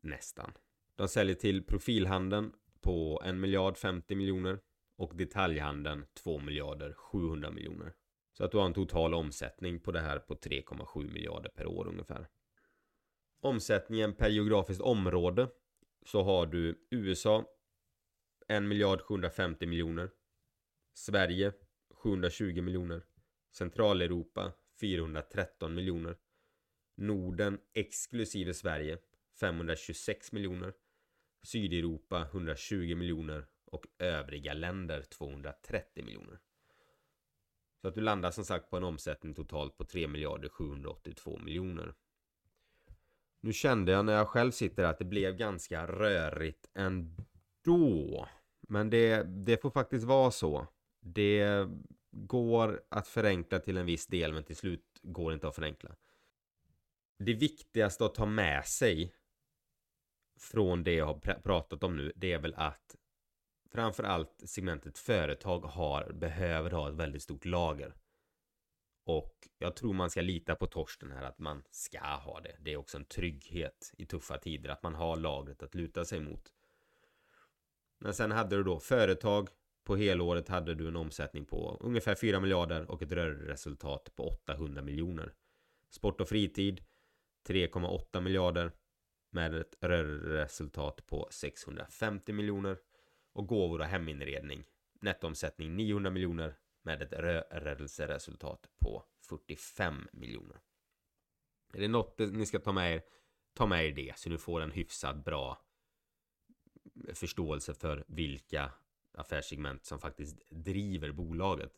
Nästan. 0.02 0.52
De 0.96 1.08
säljer 1.08 1.36
till 1.36 1.64
profilhandeln 1.64 2.52
på 2.82 3.22
1 3.26 3.36
miljard 3.36 3.78
50 3.78 4.16
miljoner 4.16 4.60
och 4.98 5.16
detaljhandeln 5.16 6.06
2 6.24 6.40
miljarder 6.40 6.94
700 6.94 7.52
miljoner. 7.52 7.94
Så 8.38 8.44
att 8.44 8.52
du 8.52 8.58
har 8.58 8.66
en 8.66 8.74
total 8.74 9.14
omsättning 9.14 9.80
på 9.80 9.92
det 9.92 10.02
här 10.02 10.20
på 10.20 10.36
3,7 10.36 11.14
miljarder 11.14 11.50
per 11.50 11.68
år 11.68 11.88
ungefär. 11.88 12.28
Omsättningen 13.42 14.14
per 14.14 14.30
geografiskt 14.30 14.82
område 14.82 15.48
så 16.06 16.24
har 16.24 16.46
du 16.46 16.88
USA 16.92 17.46
1 18.50 18.64
miljard 18.64 19.02
750 19.02 19.66
miljoner 19.68 20.10
Sverige 20.94 21.54
720 21.94 22.62
miljoner 22.62 23.02
Centraleuropa 23.52 24.52
413 24.80 25.76
miljoner 25.76 26.18
Norden 26.96 27.60
exklusive 27.74 28.54
Sverige 28.54 28.98
526 29.40 30.32
miljoner 30.32 30.74
Sydeuropa 31.44 32.22
120 32.22 32.96
miljoner 32.96 33.46
och 33.66 33.88
övriga 33.98 34.54
länder 34.54 35.02
230 35.02 36.06
miljoner. 36.06 36.40
Så 37.82 37.88
att 37.88 37.96
du 37.96 38.02
landar 38.02 38.32
som 38.32 38.46
sagt 38.46 38.70
på 38.70 38.78
en 38.78 38.84
omsättning 38.84 39.34
totalt 39.34 39.78
på 39.78 39.86
3 39.86 40.08
miljarder 40.08 40.50
782 40.50 41.38
miljoner. 41.38 41.94
Nu 43.42 43.54
kände 43.54 43.92
jag 43.92 44.06
när 44.06 44.14
jag 44.14 44.28
själv 44.28 44.52
sitter 44.52 44.84
att 44.84 44.98
det 44.98 45.06
blev 45.06 45.36
ganska 45.36 45.88
rörigt 45.88 46.70
ändå. 46.74 48.28
Men 48.70 48.90
det, 48.90 49.24
det 49.24 49.62
får 49.62 49.72
faktiskt 49.72 50.06
vara 50.06 50.32
så. 50.32 50.68
Det 51.02 51.68
går 52.12 52.84
att 52.90 53.08
förenkla 53.08 53.60
till 53.60 53.78
en 53.78 53.86
viss 53.86 54.08
del 54.08 54.34
men 54.34 54.44
till 54.44 54.56
slut 54.56 55.00
går 55.02 55.32
det 55.32 55.34
inte 55.34 55.48
att 55.48 55.56
förenkla. 55.56 55.96
Det 57.20 57.34
viktigaste 57.34 58.06
att 58.06 58.16
ta 58.16 58.26
med 58.26 58.66
sig 58.66 59.14
från 60.40 60.84
det 60.84 60.94
jag 60.94 61.06
har 61.06 61.42
pratat 61.44 61.84
om 61.84 61.98
nu, 61.98 62.12
det 62.16 62.34
är 62.34 62.40
väl 62.40 62.54
att 62.58 62.96
framförallt 63.72 64.44
segmentet 64.46 64.98
företag 64.98 65.60
har, 65.60 66.12
behöver 66.14 66.72
ha 66.72 66.90
ett 66.90 66.96
väldigt 66.96 67.24
stort 67.24 67.46
lager. 67.46 67.94
Och 69.06 69.48
jag 69.58 69.76
tror 69.76 69.94
man 69.94 70.10
ska 70.10 70.22
lita 70.22 70.56
på 70.56 70.68
Torsten 70.68 71.12
här 71.12 71.24
att 71.24 71.40
man 71.40 71.64
ska 71.72 72.00
ha 72.00 72.40
det. 72.40 72.58
Det 72.60 72.74
är 72.74 72.78
också 72.78 72.98
en 72.98 73.06
trygghet 73.06 73.94
i 73.98 74.06
tuffa 74.06 74.38
tider 74.38 74.70
att 74.70 74.84
man 74.84 74.96
har 74.96 75.18
lagret 75.18 75.64
att 75.64 75.76
luta 75.76 76.06
sig 76.06 76.20
mot. 76.20 76.54
Men 78.00 78.14
sen 78.14 78.32
hade 78.32 78.56
du 78.56 78.64
då 78.64 78.80
företag. 78.80 79.50
På 79.84 79.96
helåret 79.96 80.48
hade 80.48 80.76
du 80.76 80.88
en 80.88 80.96
omsättning 80.96 81.46
på 81.46 81.78
ungefär 81.82 82.16
4 82.16 82.40
miljarder 82.40 82.92
och 82.92 83.02
ett 83.02 83.12
rörelseresultat 83.12 84.16
på 84.16 84.28
800 84.28 84.82
miljoner. 84.82 85.34
Sport 85.90 86.22
och 86.22 86.30
fritid 86.30 86.82
3,8 87.48 88.22
miljarder 88.22 88.72
med 89.32 89.56
ett 89.56 89.76
rörelseresultat 89.82 91.08
på 91.08 91.28
650 91.32 92.34
miljoner 92.34 92.78
och 93.34 93.48
gåvor 93.48 93.80
och 93.80 93.86
heminredning 93.86 94.64
nettoomsättning 95.02 95.76
900 95.76 96.10
miljoner 96.10 96.56
med 96.82 97.02
ett 97.02 97.14
rörelseresultat 97.14 98.70
på 98.80 99.04
45 99.30 100.08
miljoner. 100.12 100.58
Är 101.74 101.80
det 101.80 101.88
något 101.88 102.20
ni 102.20 102.46
ska 102.46 102.60
ta 102.60 102.72
med 102.72 102.96
er, 102.96 103.02
ta 103.54 103.66
med 103.66 103.86
er 103.86 103.92
det 103.92 104.18
så 104.18 104.30
ni 104.30 104.38
får 104.38 104.62
en 104.62 104.72
hyfsad 104.72 105.24
bra 105.24 105.62
förståelse 107.14 107.74
för 107.74 108.04
vilka 108.08 108.72
affärssegment 109.14 109.86
som 109.86 110.00
faktiskt 110.00 110.50
driver 110.50 111.12
bolaget. 111.12 111.74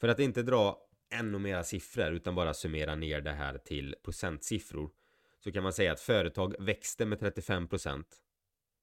För 0.00 0.08
att 0.08 0.18
inte 0.18 0.42
dra 0.42 0.78
ännu 1.10 1.38
mera 1.38 1.64
siffror 1.64 2.12
utan 2.12 2.34
bara 2.34 2.54
summera 2.54 2.94
ner 2.94 3.20
det 3.20 3.32
här 3.32 3.58
till 3.58 3.94
procentsiffror 4.02 4.90
så 5.40 5.52
kan 5.52 5.62
man 5.62 5.72
säga 5.72 5.92
att 5.92 6.00
företag 6.00 6.54
växte 6.58 7.06
med 7.06 7.18
35% 7.18 8.04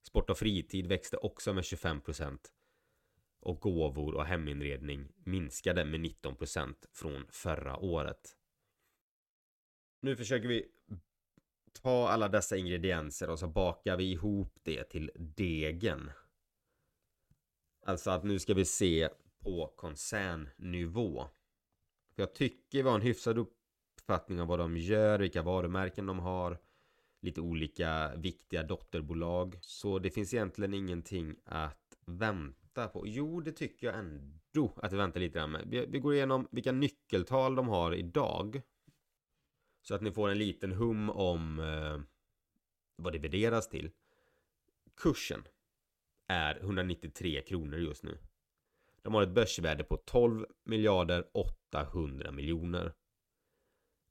Sport 0.04 0.30
och 0.30 0.38
fritid 0.38 0.88
växte 0.88 1.18
också 1.18 1.54
med 1.54 1.64
25% 1.64 2.40
och 3.40 3.60
gåvor 3.60 4.16
och 4.16 4.26
heminredning 4.26 5.12
minskade 5.24 5.86
med 5.86 6.00
19% 6.00 6.76
från 6.92 7.26
förra 7.30 7.78
året. 7.78 8.38
Nu 10.02 10.16
försöker 10.16 10.48
vi 10.48 10.72
ta 11.82 12.08
alla 12.08 12.28
dessa 12.28 12.58
ingredienser 12.58 13.30
och 13.30 13.40
så 13.40 13.48
bakar 13.48 13.98
vi 13.98 14.12
ihop 14.12 14.60
det 14.64 14.84
till 14.84 15.12
degen. 15.16 16.12
Alltså 17.86 18.12
att 18.12 18.24
nu 18.24 18.40
ska 18.40 18.54
vi 18.54 18.66
se 18.66 19.10
på 19.40 19.74
koncernnivå. 19.76 21.28
För 22.16 22.22
jag 22.22 22.34
tycker 22.34 22.84
vi 22.84 22.90
har 22.90 22.96
en 22.96 23.02
hyfsad 23.02 23.38
uppfattning 23.38 24.42
om 24.42 24.48
vad 24.48 24.60
de 24.60 24.78
gör, 24.78 25.20
vilka 25.20 25.42
varumärken 25.42 26.06
de 26.06 26.20
har. 26.20 26.60
Lite 27.22 27.42
olika 27.42 28.16
viktiga 28.16 28.64
dotterbolag. 28.64 29.58
Så 29.62 30.00
det 30.00 30.12
finns 30.12 30.34
egentligen 30.34 30.74
ingenting 30.74 31.36
att 31.46 31.98
vänta 32.06 32.88
på. 32.88 33.08
Jo, 33.08 33.42
det 33.42 33.52
tycker 33.52 33.88
jag 33.88 34.00
ändå 34.00 34.74
att 34.76 34.94
vi 34.94 34.98
väntar 34.98 35.20
lite 35.20 35.40
grann 35.40 35.52
med. 35.52 35.68
Vi, 35.68 35.86
vi 35.86 36.00
går 36.00 36.14
igenom 36.14 36.48
vilka 36.52 36.72
nyckeltal 36.72 37.56
de 37.56 37.68
har 37.68 37.96
idag. 37.96 38.62
Så 39.84 39.96
att 39.96 40.02
ni 40.02 40.12
får 40.12 40.30
en 40.30 40.38
liten 40.38 40.72
hum 40.72 41.10
om 41.10 41.60
eh, 41.60 42.02
vad 42.96 43.14
det 43.14 43.20
värderas 43.20 43.70
till. 43.70 43.92
Kursen 44.96 45.48
är 46.28 46.56
193 46.56 47.42
kronor 47.42 47.80
just 47.80 48.04
nu. 48.04 48.18
De 49.02 49.14
har 49.14 49.24
ett 49.24 49.30
börsvärde 49.30 49.84
på 49.84 49.98
12 49.98 50.46
miljarder 50.64 51.30
800 51.34 52.32
miljoner. 52.32 52.94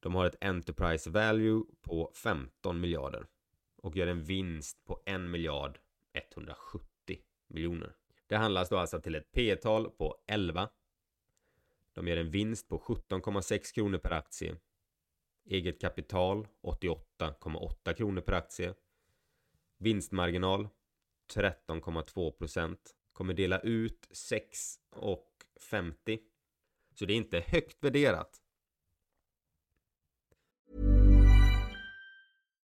De 0.00 0.14
har 0.14 0.26
ett 0.26 0.44
Enterprise 0.44 1.10
Value 1.10 1.62
på 1.80 2.12
15 2.14 2.80
miljarder 2.80 3.26
och 3.76 3.96
gör 3.96 4.06
en 4.06 4.24
vinst 4.24 4.84
på 4.84 5.02
1 5.06 5.20
miljard 5.20 5.78
170 6.12 7.18
miljoner. 7.46 7.96
Det 8.26 8.36
handlas 8.36 8.68
då 8.68 8.78
alltså 8.78 9.00
till 9.00 9.14
ett 9.14 9.32
P-tal 9.32 9.90
på 9.90 10.16
11. 10.26 10.68
De 11.92 12.08
gör 12.08 12.16
en 12.16 12.30
vinst 12.30 12.68
på 12.68 12.78
17,6 12.78 13.74
kronor 13.74 13.98
per 13.98 14.10
aktie. 14.10 14.56
Eget 15.44 15.80
kapital 15.80 16.48
88,8 16.62 17.94
kronor 17.94 18.20
per 18.20 18.32
aktie. 18.32 18.74
Vinstmarginal 19.78 20.68
13,2 21.34 22.30
procent 22.30 22.94
Kommer 23.12 23.34
dela 23.34 23.60
ut 23.60 24.08
6,50. 24.10 26.18
Så 26.94 27.04
det 27.04 27.12
är 27.12 27.16
inte 27.16 27.40
högt 27.40 27.84
värderat. 27.84 28.41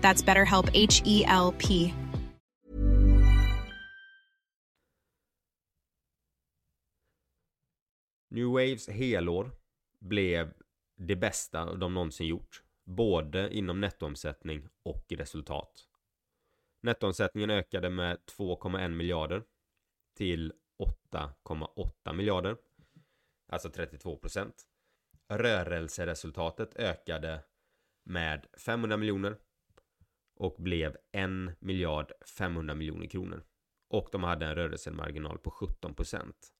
That's 0.00 0.24
BetterHelp 0.24 0.70
H 0.74 1.02
E 1.04 1.24
L 1.26 1.54
P. 1.58 1.94
New 8.30 8.52
Waves 8.52 8.88
helår 8.88 9.50
blev 10.00 10.54
det 10.96 11.16
bästa 11.16 11.74
de 11.74 11.94
någonsin 11.94 12.26
gjort. 12.26 12.62
Både 12.84 13.54
inom 13.54 13.80
nettoomsättning 13.80 14.68
och 14.82 15.04
resultat. 15.08 15.88
Nettoomsättningen 16.82 17.50
ökade 17.50 17.90
med 17.90 18.18
2,1 18.38 18.88
miljarder 18.88 19.42
till 20.16 20.52
8,8 21.12 22.12
miljarder. 22.12 22.56
Alltså 23.48 23.70
32 23.70 24.16
procent. 24.16 24.66
Rörelseresultatet 25.28 26.76
ökade 26.76 27.44
med 28.04 28.46
500 28.66 28.96
miljoner 28.96 29.36
och 30.38 30.54
blev 30.58 30.96
1 31.12 31.30
miljard 31.58 32.12
500 32.38 32.74
miljoner 32.74 33.06
kronor. 33.06 33.42
Och 33.88 34.08
de 34.12 34.22
hade 34.22 34.46
en 34.46 34.54
rörelsemarginal 34.54 35.38
på 35.38 35.50
17 35.50 35.94
procent. 35.94 36.52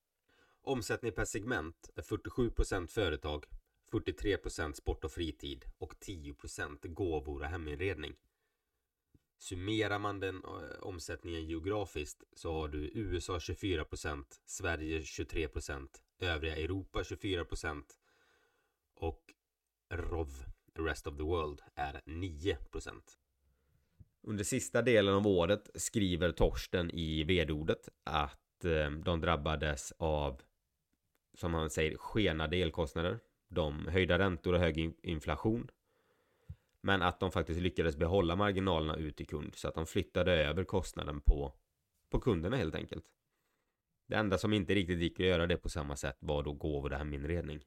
Omsättning 0.63 1.13
per 1.13 1.25
segment 1.25 1.91
är 1.97 2.03
47 2.03 2.51
procent 2.51 2.93
företag, 2.93 3.45
43 3.91 4.37
procent 4.37 4.77
sport 4.77 5.05
och 5.05 5.13
fritid 5.13 5.65
och 5.79 6.01
10 6.01 6.35
procent 6.35 6.85
gåvor 6.85 7.41
och 7.41 7.49
heminredning. 7.49 8.15
Summerar 9.39 9.99
man 9.99 10.21
den 10.21 10.37
eh, 10.45 10.81
omsättningen 10.81 11.47
geografiskt 11.47 12.23
så 12.33 12.53
har 12.53 12.69
du 12.69 12.91
USA 12.95 13.41
24 13.41 13.85
procent, 13.85 14.43
Sverige 14.45 15.03
23 15.03 15.49
procent, 15.49 16.03
övriga 16.19 16.57
Europa 16.57 17.05
24 17.05 17.45
procent 17.45 17.99
och 18.95 19.35
ROV, 19.91 20.45
Rest 20.75 21.07
of 21.07 21.17
the 21.17 21.23
World, 21.23 21.63
är 21.75 22.01
9 22.07 22.57
procent. 22.57 23.19
Under 24.29 24.45
sista 24.45 24.83
delen 24.83 25.15
av 25.15 25.27
året 25.27 25.71
skriver 25.75 26.33
Torsten 26.33 26.91
i 26.91 27.25
vd-ordet 27.25 27.89
att 28.05 28.65
eh, 28.65 28.91
de 28.91 29.21
drabbades 29.21 29.93
av, 29.99 30.43
som 31.35 31.55
han 31.55 31.71
säger, 31.71 31.97
skenade 31.97 32.57
elkostnader. 32.57 33.19
De 33.49 33.87
höjda 33.87 34.19
räntor 34.19 34.53
och 34.53 34.61
hög 34.61 34.95
inflation. 35.03 35.71
Men 36.81 37.03
att 37.03 37.21
de 37.21 37.33
faktiskt 37.33 37.61
lyckades 37.61 37.97
behålla 37.97 38.37
marginalerna 38.37 38.97
ut 38.97 39.17
till 39.17 39.27
kund 39.27 39.55
så 39.55 39.69
att 39.69 39.75
de 39.75 39.87
flyttade 39.87 40.33
över 40.33 40.65
kostnaden 40.65 41.21
på, 41.21 41.53
på 42.11 42.21
kunderna 42.21 42.57
helt 42.57 42.75
enkelt. 42.75 43.05
Det 44.07 44.17
enda 44.17 44.39
som 44.39 44.53
inte 44.53 44.75
riktigt 44.75 45.01
gick 45.01 45.21
att 45.21 45.27
göra 45.27 45.47
det 45.47 45.57
på 45.57 45.69
samma 45.69 45.97
sätt 45.97 46.17
var 46.21 46.43
då 46.43 46.53
gåvor 46.53 46.93
och 46.93 46.99
heminredning. 46.99 47.61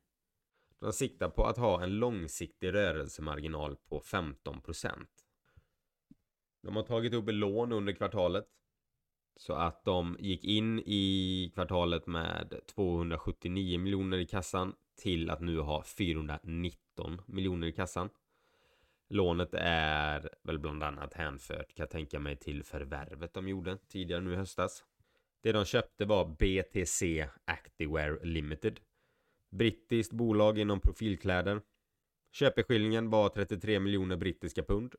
De 0.80 0.94
siktar 0.94 1.30
på 1.30 1.46
att 1.46 1.58
ha 1.58 1.84
en 1.84 2.00
långsiktig 2.00 2.74
rörelsemarginal 2.74 3.76
på 3.76 4.00
15%. 4.00 5.08
De 6.62 6.76
har 6.76 6.84
tagit 6.84 7.14
upp 7.14 7.26
lån 7.28 7.72
under 7.72 7.94
kvartalet. 7.94 8.46
Så 9.36 9.54
att 9.54 9.86
de 9.86 10.18
gick 10.20 10.44
in 10.44 10.80
i 10.80 11.52
kvartalet 11.54 12.08
med 12.08 12.60
279 12.66 13.80
miljoner 13.80 14.18
i 14.18 14.26
kassan 14.26 14.76
till 14.96 15.30
att 15.30 15.42
nu 15.42 15.60
ha 15.60 15.84
419 15.84 17.22
miljoner 17.26 17.68
i 17.68 17.72
kassan. 17.72 18.10
Lånet 19.10 19.54
är 19.54 20.30
väl 20.44 20.60
bland 20.60 20.84
annat 20.84 21.14
hänfört 21.14 21.76
kan 21.76 21.84
jag 21.84 21.90
tänka 21.90 22.20
mig 22.20 22.36
till 22.36 22.64
förvärvet 22.64 23.34
de 23.34 23.48
gjorde 23.48 23.78
tidigare 23.78 24.22
nu 24.22 24.34
i 24.34 24.36
höstas. 24.36 24.84
Det 25.42 25.52
de 25.52 25.66
köpte 25.66 26.06
var 26.06 26.26
BTC 26.26 27.28
Activewear 27.46 28.20
Limited. 28.24 28.80
Brittiskt 29.50 30.14
bolag 30.14 30.60
inom 30.60 30.80
profilkläder. 30.80 31.62
Köpeskillingen 32.32 33.10
var 33.10 33.30
33 33.30 33.80
miljoner 33.80 34.18
brittiska 34.18 34.64
pund 34.64 34.96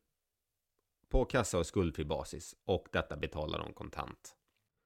på 1.13 1.25
kassa 1.25 1.59
och 1.59 1.67
skuldfri 1.67 2.05
basis 2.05 2.57
och 2.65 2.89
detta 2.93 3.17
betalar 3.17 3.59
de 3.59 3.73
kontant. 3.73 4.37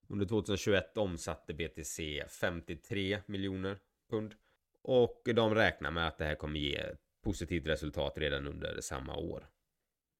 Under 0.08 0.26
2021 0.26 0.96
omsatte 0.96 1.54
BTC 1.54 2.24
53 2.40 3.18
miljoner 3.26 3.78
pund 4.10 4.34
och 4.82 5.22
de 5.34 5.54
räknar 5.54 5.90
med 5.90 6.08
att 6.08 6.18
det 6.18 6.24
här 6.24 6.34
kommer 6.34 6.60
ge 6.60 6.82
positivt 7.24 7.66
resultat 7.66 8.12
redan 8.16 8.46
under 8.46 8.80
samma 8.80 9.16
år. 9.16 9.46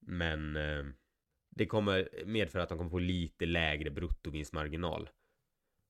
Men 0.00 0.56
eh, 0.56 0.84
Det 1.50 1.66
kommer 1.66 2.08
medföra 2.26 2.62
att 2.62 2.68
de 2.68 2.78
kommer 2.78 2.90
få 2.90 2.98
lite 2.98 3.46
lägre 3.46 3.90
bruttovinstmarginal. 3.90 5.08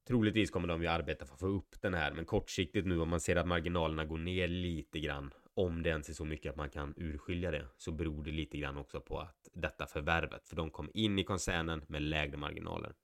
Troligtvis 0.08 0.50
kommer 0.50 0.68
de 0.68 0.82
ju 0.82 0.88
arbeta 0.88 1.26
för 1.26 1.34
att 1.34 1.40
få 1.40 1.46
upp 1.46 1.82
den 1.82 1.94
här, 1.94 2.12
men 2.12 2.24
kortsiktigt 2.24 2.86
nu 2.86 3.00
om 3.00 3.08
man 3.08 3.20
ser 3.20 3.36
att 3.36 3.46
marginalerna 3.46 4.04
går 4.04 4.18
ner 4.18 4.48
lite 4.48 5.00
grann, 5.00 5.34
om 5.54 5.82
det 5.82 5.90
ens 5.90 6.08
är 6.08 6.14
så 6.14 6.24
mycket 6.24 6.50
att 6.50 6.56
man 6.56 6.70
kan 6.70 6.94
urskilja 6.96 7.50
det, 7.50 7.66
så 7.76 7.92
beror 7.92 8.24
det 8.24 8.30
lite 8.30 8.58
grann 8.58 8.76
också 8.76 9.00
på 9.00 9.20
att 9.20 9.45
detta 9.56 9.86
förvärvet, 9.86 10.48
för 10.48 10.56
de 10.56 10.70
kom 10.70 10.90
in 10.94 11.18
i 11.18 11.24
koncernen 11.24 11.84
med 11.88 12.02
lägre 12.02 12.36
marginaler. 12.36 12.94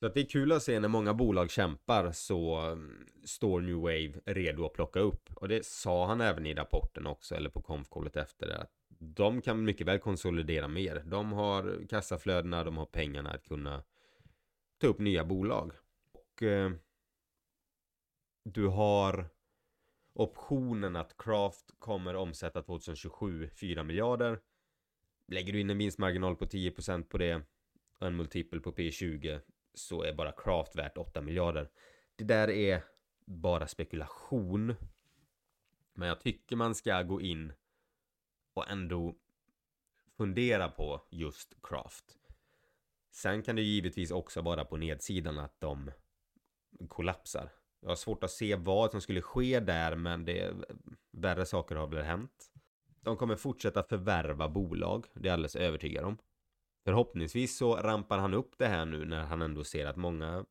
Så 0.00 0.06
att 0.06 0.14
det 0.14 0.20
är 0.20 0.28
kul 0.28 0.52
att 0.52 0.62
se 0.62 0.80
när 0.80 0.88
många 0.88 1.14
bolag 1.14 1.50
kämpar 1.50 2.12
så 2.12 2.56
mm, 2.56 3.06
står 3.24 3.60
New 3.60 3.76
Wave 3.76 4.12
redo 4.24 4.66
att 4.66 4.72
plocka 4.72 5.00
upp. 5.00 5.30
Och 5.34 5.48
det 5.48 5.66
sa 5.66 6.06
han 6.06 6.20
även 6.20 6.46
i 6.46 6.54
rapporten 6.54 7.06
också, 7.06 7.34
eller 7.34 7.50
på 7.50 7.62
konfkollet 7.62 8.16
efter 8.16 8.46
det. 8.46 8.58
Att 8.58 8.72
de 8.98 9.42
kan 9.42 9.64
mycket 9.64 9.86
väl 9.86 9.98
konsolidera 9.98 10.68
mer. 10.68 11.02
De 11.06 11.32
har 11.32 11.86
kassaflödena, 11.88 12.64
de 12.64 12.76
har 12.76 12.86
pengarna 12.86 13.30
att 13.30 13.48
kunna 13.48 13.82
ta 14.78 14.86
upp 14.86 14.98
nya 14.98 15.24
bolag. 15.24 15.72
Och 16.12 16.42
eh, 16.42 16.70
du 18.44 18.66
har 18.66 19.28
optionen 20.12 20.96
att 20.96 21.16
Craft 21.18 21.74
kommer 21.78 22.16
omsätta 22.16 22.62
2027 22.62 23.50
4 23.60 23.82
miljarder. 23.82 24.40
Lägger 25.28 25.52
du 25.52 25.60
in 25.60 25.70
en 25.70 25.78
vinstmarginal 25.78 26.36
på 26.36 26.44
10% 26.44 27.02
på 27.02 27.18
det 27.18 27.42
och 27.98 28.06
en 28.06 28.16
multipel 28.16 28.60
på 28.60 28.72
P20 28.72 29.40
så 29.74 30.02
är 30.02 30.14
bara 30.14 30.32
Craft 30.32 30.76
värt 30.76 30.98
8 30.98 31.20
miljarder. 31.20 31.70
Det 32.16 32.24
där 32.24 32.50
är 32.50 32.84
bara 33.24 33.66
spekulation. 33.66 34.74
Men 35.92 36.08
jag 36.08 36.20
tycker 36.20 36.56
man 36.56 36.74
ska 36.74 37.02
gå 37.02 37.20
in 37.20 37.52
och 38.54 38.70
ändå 38.70 39.14
fundera 40.16 40.68
på 40.68 41.02
just 41.10 41.54
Craft. 41.62 42.18
Sen 43.10 43.42
kan 43.42 43.56
det 43.56 43.62
givetvis 43.62 44.10
också 44.10 44.40
vara 44.42 44.64
på 44.64 44.76
nedsidan 44.76 45.38
att 45.38 45.60
de 45.60 45.90
kollapsar. 46.88 47.52
Jag 47.80 47.88
har 47.88 47.96
svårt 47.96 48.24
att 48.24 48.30
se 48.30 48.56
vad 48.56 48.90
som 48.90 49.00
skulle 49.00 49.22
ske 49.22 49.60
där 49.60 49.96
men 49.96 50.24
det 50.24 50.54
värre 51.10 51.46
saker 51.46 51.76
har 51.76 51.86
väl 51.86 52.04
hänt. 52.04 52.50
De 53.08 53.16
kommer 53.16 53.36
fortsätta 53.36 53.82
förvärva 53.82 54.48
bolag, 54.48 55.06
det 55.14 55.20
är 55.20 55.24
jag 55.26 55.32
alldeles 55.32 55.56
övertygad 55.56 56.04
om. 56.04 56.18
Förhoppningsvis 56.84 57.56
så 57.56 57.76
rampar 57.76 58.18
han 58.18 58.34
upp 58.34 58.58
det 58.58 58.66
här 58.66 58.86
nu 58.86 59.04
när 59.04 59.24
han 59.24 59.42
ändå 59.42 59.64
ser 59.64 59.86
att 59.86 59.96
många 59.96 60.44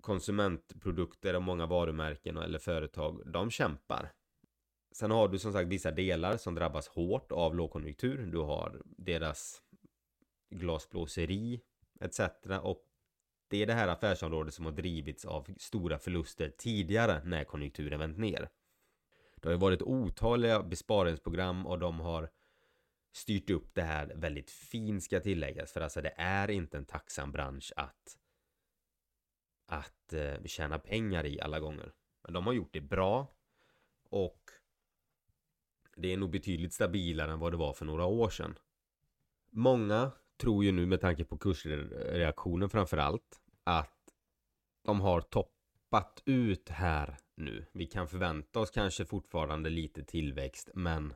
konsumentprodukter 0.00 1.36
och 1.36 1.42
många 1.42 1.66
varumärken 1.66 2.36
eller 2.36 2.58
företag, 2.58 3.22
de 3.26 3.50
kämpar. 3.50 4.12
Sen 4.92 5.10
har 5.10 5.28
du 5.28 5.38
som 5.38 5.52
sagt 5.52 5.68
vissa 5.68 5.90
delar 5.90 6.36
som 6.36 6.54
drabbas 6.54 6.88
hårt 6.88 7.32
av 7.32 7.54
lågkonjunktur. 7.54 8.26
Du 8.26 8.38
har 8.38 8.82
deras 8.84 9.62
glasblåseri 10.50 11.60
etc. 12.00 12.20
Och 12.62 12.84
det 13.48 13.62
är 13.62 13.66
det 13.66 13.74
här 13.74 13.88
affärsområdet 13.88 14.54
som 14.54 14.64
har 14.64 14.72
drivits 14.72 15.24
av 15.24 15.46
stora 15.58 15.98
förluster 15.98 16.52
tidigare 16.58 17.24
när 17.24 17.44
konjunkturen 17.44 17.98
vänt 17.98 18.18
ner. 18.18 18.48
Det 19.46 19.50
har 19.50 19.54
ju 19.54 19.60
varit 19.60 19.82
otaliga 19.82 20.62
besparingsprogram 20.62 21.66
och 21.66 21.78
de 21.78 22.00
har 22.00 22.30
styrt 23.12 23.50
upp 23.50 23.74
det 23.74 23.82
här 23.82 24.12
väldigt 24.14 24.50
fint 24.50 25.02
ska 25.02 25.20
tilläggas. 25.20 25.72
För 25.72 25.80
alltså 25.80 26.00
det 26.02 26.14
är 26.16 26.50
inte 26.50 26.76
en 26.76 26.84
tacksam 26.84 27.32
bransch 27.32 27.72
att 27.76 28.18
att 29.66 30.12
eh, 30.12 30.44
tjäna 30.44 30.78
pengar 30.78 31.26
i 31.26 31.40
alla 31.40 31.60
gånger. 31.60 31.92
Men 32.22 32.32
de 32.32 32.46
har 32.46 32.52
gjort 32.52 32.72
det 32.72 32.80
bra 32.80 33.36
och 34.10 34.42
det 35.96 36.12
är 36.12 36.16
nog 36.16 36.30
betydligt 36.30 36.74
stabilare 36.74 37.32
än 37.32 37.38
vad 37.38 37.52
det 37.52 37.56
var 37.56 37.72
för 37.72 37.84
några 37.84 38.04
år 38.04 38.30
sedan. 38.30 38.58
Många 39.50 40.12
tror 40.36 40.64
ju 40.64 40.72
nu 40.72 40.86
med 40.86 41.00
tanke 41.00 41.24
på 41.24 41.38
kursreaktionen 41.38 42.70
framför 42.70 42.96
allt 42.96 43.40
att 43.64 44.14
de 44.82 45.00
har 45.00 45.20
toppat 46.00 46.22
ut 46.24 46.68
här 46.68 47.16
nu. 47.34 47.66
Vi 47.72 47.86
kan 47.86 48.08
förvänta 48.08 48.60
oss 48.60 48.70
kanske 48.70 49.04
fortfarande 49.04 49.70
lite 49.70 50.04
tillväxt 50.04 50.70
men 50.74 51.14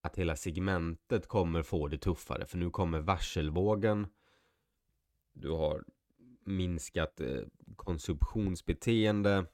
att 0.00 0.16
hela 0.16 0.36
segmentet 0.36 1.28
kommer 1.28 1.62
få 1.62 1.88
det 1.88 1.98
tuffare 1.98 2.46
för 2.46 2.58
nu 2.58 2.70
kommer 2.70 3.00
varselvågen. 3.00 4.06
Du 5.32 5.50
har 5.50 5.84
minskat 6.44 7.20
eh, 7.20 7.42
konsumtionsbeteende 7.76 9.46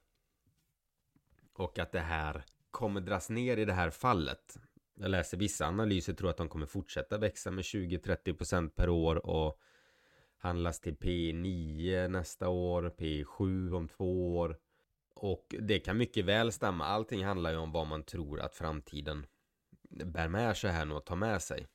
och 1.52 1.78
att 1.78 1.92
det 1.92 2.00
här 2.00 2.44
kommer 2.70 3.00
dras 3.00 3.30
ner 3.30 3.56
i 3.56 3.64
det 3.64 3.72
här 3.72 3.90
fallet. 3.90 4.58
Jag 4.94 5.10
läser 5.10 5.36
vissa 5.36 5.66
analyser 5.66 6.14
tror 6.14 6.30
att 6.30 6.36
de 6.36 6.48
kommer 6.48 6.66
fortsätta 6.66 7.18
växa 7.18 7.50
med 7.50 7.62
20-30% 7.62 8.68
per 8.68 8.88
år 8.88 9.26
och 9.26 9.60
handlas 10.38 10.80
till 10.80 10.96
P9 10.96 12.08
nästa 12.08 12.48
år, 12.48 12.92
P7 12.98 13.72
om 13.74 13.88
två 13.88 14.36
år. 14.36 14.58
Och 15.14 15.54
det 15.60 15.78
kan 15.78 15.98
mycket 15.98 16.24
väl 16.24 16.52
stämma. 16.52 16.84
Allting 16.84 17.24
handlar 17.24 17.50
ju 17.50 17.56
om 17.56 17.72
vad 17.72 17.86
man 17.86 18.02
tror 18.02 18.40
att 18.40 18.54
framtiden 18.54 19.26
bär 19.90 20.28
med 20.28 20.56
sig 20.56 20.70
här 20.70 20.84
nu 20.84 20.94
och 20.94 21.04
tar 21.04 21.16
med 21.16 21.42
sig. 21.42 21.66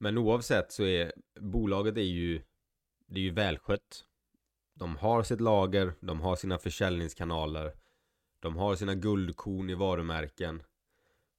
Men 0.00 0.18
oavsett 0.18 0.72
så 0.72 0.84
är 0.84 1.12
bolaget 1.40 1.96
är 1.96 2.00
ju 2.00 2.42
det 3.06 3.20
är 3.20 3.24
ju 3.24 3.30
välskött. 3.30 4.04
De 4.74 4.96
har 4.96 5.22
sitt 5.22 5.40
lager, 5.40 5.94
de 6.00 6.20
har 6.20 6.36
sina 6.36 6.58
försäljningskanaler, 6.58 7.72
de 8.40 8.56
har 8.56 8.74
sina 8.74 8.94
guldkorn 8.94 9.70
i 9.70 9.74
varumärken. 9.74 10.62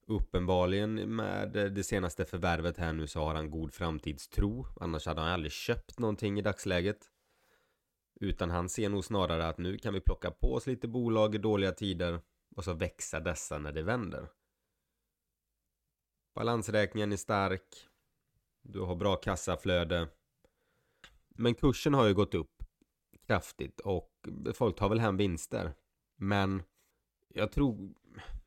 Uppenbarligen 0.09 1.15
med 1.15 1.51
det 1.51 1.83
senaste 1.83 2.25
förvärvet 2.25 2.77
här 2.77 2.93
nu 2.93 3.07
så 3.07 3.19
har 3.19 3.35
han 3.35 3.51
god 3.51 3.73
framtidstro. 3.73 4.65
Annars 4.79 5.05
hade 5.05 5.21
han 5.21 5.29
aldrig 5.29 5.51
köpt 5.51 5.99
någonting 5.99 6.39
i 6.39 6.41
dagsläget. 6.41 7.09
Utan 8.19 8.49
han 8.49 8.69
ser 8.69 8.89
nog 8.89 9.05
snarare 9.05 9.47
att 9.47 9.57
nu 9.57 9.77
kan 9.77 9.93
vi 9.93 10.01
plocka 10.01 10.31
på 10.31 10.53
oss 10.53 10.67
lite 10.67 10.87
bolag 10.87 11.35
i 11.35 11.37
dåliga 11.37 11.71
tider 11.71 12.21
och 12.55 12.63
så 12.63 12.73
växa 12.73 13.19
dessa 13.19 13.57
när 13.57 13.71
det 13.71 13.83
vänder. 13.83 14.27
Balansräkningen 16.35 17.11
är 17.11 17.17
stark. 17.17 17.87
Du 18.61 18.79
har 18.79 18.95
bra 18.95 19.15
kassaflöde. 19.15 20.07
Men 21.29 21.55
kursen 21.55 21.93
har 21.93 22.07
ju 22.07 22.13
gått 22.13 22.33
upp 22.33 22.63
kraftigt 23.27 23.79
och 23.79 24.11
folk 24.53 24.75
tar 24.75 24.89
väl 24.89 24.99
hem 24.99 25.17
vinster. 25.17 25.73
Men 26.15 26.63
jag 27.33 27.51
tror, 27.51 27.93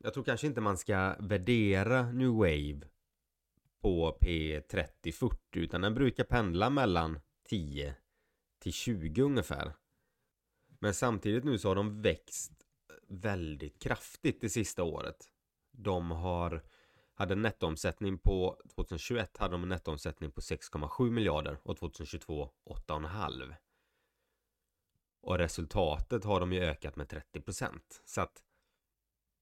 jag 0.02 0.14
tror 0.14 0.24
kanske 0.24 0.46
inte 0.46 0.60
man 0.60 0.78
ska 0.78 1.16
värdera 1.18 2.12
New 2.12 2.30
Wave 2.30 2.80
på 3.80 4.18
P30-40 4.20 5.36
utan 5.52 5.80
den 5.80 5.94
brukar 5.94 6.24
pendla 6.24 6.70
mellan 6.70 7.20
10 7.48 7.96
till 8.58 8.72
20 8.72 9.22
ungefär. 9.22 9.72
Men 10.78 10.94
samtidigt 10.94 11.44
nu 11.44 11.58
så 11.58 11.68
har 11.68 11.74
de 11.74 12.02
växt 12.02 12.52
väldigt 13.08 13.82
kraftigt 13.82 14.40
det 14.40 14.48
sista 14.48 14.82
året. 14.82 15.16
De 15.72 16.10
har 16.10 16.62
hade 17.14 17.32
en 17.32 17.42
nettoomsättning 17.42 18.18
på 18.18 18.60
2021 18.74 19.36
hade 19.36 19.54
de 19.54 19.62
en 19.62 19.68
nettoomsättning 19.68 20.30
på 20.30 20.40
6,7 20.40 21.10
miljarder 21.10 21.58
och 21.62 21.76
2022 21.76 22.50
8,5. 22.66 23.54
Och 25.20 25.38
resultatet 25.38 26.24
har 26.24 26.40
de 26.40 26.52
ju 26.52 26.60
ökat 26.60 26.96
med 26.96 27.08
30 27.08 27.40
procent 27.40 28.02
Så 28.04 28.20
att 28.20 28.42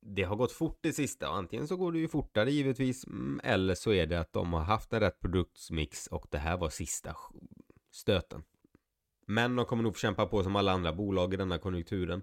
det 0.03 0.23
har 0.23 0.37
gått 0.37 0.53
fort 0.53 0.79
det 0.81 0.93
sista 0.93 1.31
och 1.31 1.37
antingen 1.37 1.69
så 1.69 1.77
går 1.77 1.93
det 1.93 1.99
ju 1.99 2.09
fortare 2.09 2.51
givetvis 2.51 3.07
mm, 3.07 3.41
eller 3.45 3.75
så 3.75 3.93
är 3.93 4.07
det 4.07 4.21
att 4.21 4.33
de 4.33 4.53
har 4.53 4.61
haft 4.61 4.93
en 4.93 5.01
rätt 5.01 5.21
produktsmix 5.21 6.07
och 6.07 6.27
det 6.31 6.39
här 6.39 6.57
var 6.57 6.69
sista 6.69 7.17
stöten. 7.91 8.43
Men 9.27 9.57
de 9.57 9.67
kommer 9.67 9.83
nog 9.83 9.95
få 9.95 9.99
kämpa 9.99 10.27
på 10.27 10.43
som 10.43 10.57
alla 10.57 10.73
andra 10.73 10.93
bolag 10.93 11.35
i 11.35 11.37
denna 11.37 11.59
konjunkturen. 11.59 12.23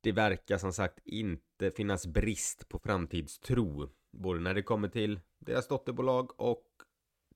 Det 0.00 0.12
verkar 0.12 0.58
som 0.58 0.72
sagt 0.72 0.98
inte 1.04 1.70
finnas 1.70 2.06
brist 2.06 2.68
på 2.68 2.78
framtidstro 2.78 3.88
Både 4.12 4.40
när 4.40 4.54
det 4.54 4.62
kommer 4.62 4.88
till 4.88 5.20
deras 5.38 5.68
dotterbolag 5.68 6.40
och 6.40 6.66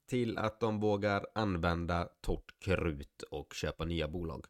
till 0.09 0.39
att 0.39 0.61
de 0.61 0.81
vågar 0.81 1.27
använda 1.35 2.09
torrt 2.21 2.59
krut 2.59 3.23
och 3.31 3.55
köpa 3.55 3.85
nya 3.85 4.09
bolag. 4.09 4.47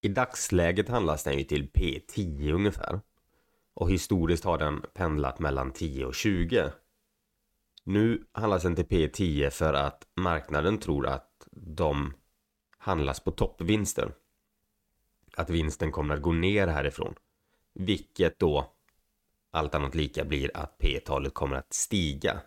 I 0.00 0.08
dagsläget 0.08 0.88
handlas 0.88 1.24
den 1.24 1.38
ju 1.38 1.44
till 1.44 1.70
P10 1.70 2.52
ungefär. 2.52 3.00
Och 3.74 3.90
historiskt 3.90 4.44
har 4.44 4.58
den 4.58 4.82
pendlat 4.94 5.38
mellan 5.38 5.72
10 5.72 6.04
och 6.04 6.14
20. 6.14 6.72
Nu 7.84 8.24
handlas 8.32 8.62
den 8.62 8.76
till 8.76 8.86
P10 8.86 9.50
för 9.50 9.74
att 9.74 10.06
marknaden 10.14 10.78
tror 10.78 11.06
att 11.06 11.48
de 11.50 12.14
handlas 12.78 13.20
på 13.20 13.30
toppvinster. 13.30 14.14
Att 15.36 15.50
vinsten 15.50 15.92
kommer 15.92 16.14
att 16.14 16.22
gå 16.22 16.32
ner 16.32 16.66
härifrån. 16.66 17.14
Vilket 17.74 18.38
då 18.38 18.72
allt 19.50 19.74
annat 19.74 19.94
lika 19.94 20.24
blir 20.24 20.56
att 20.56 20.78
P-talet 20.78 21.34
kommer 21.34 21.56
att 21.56 21.72
stiga. 21.72 22.40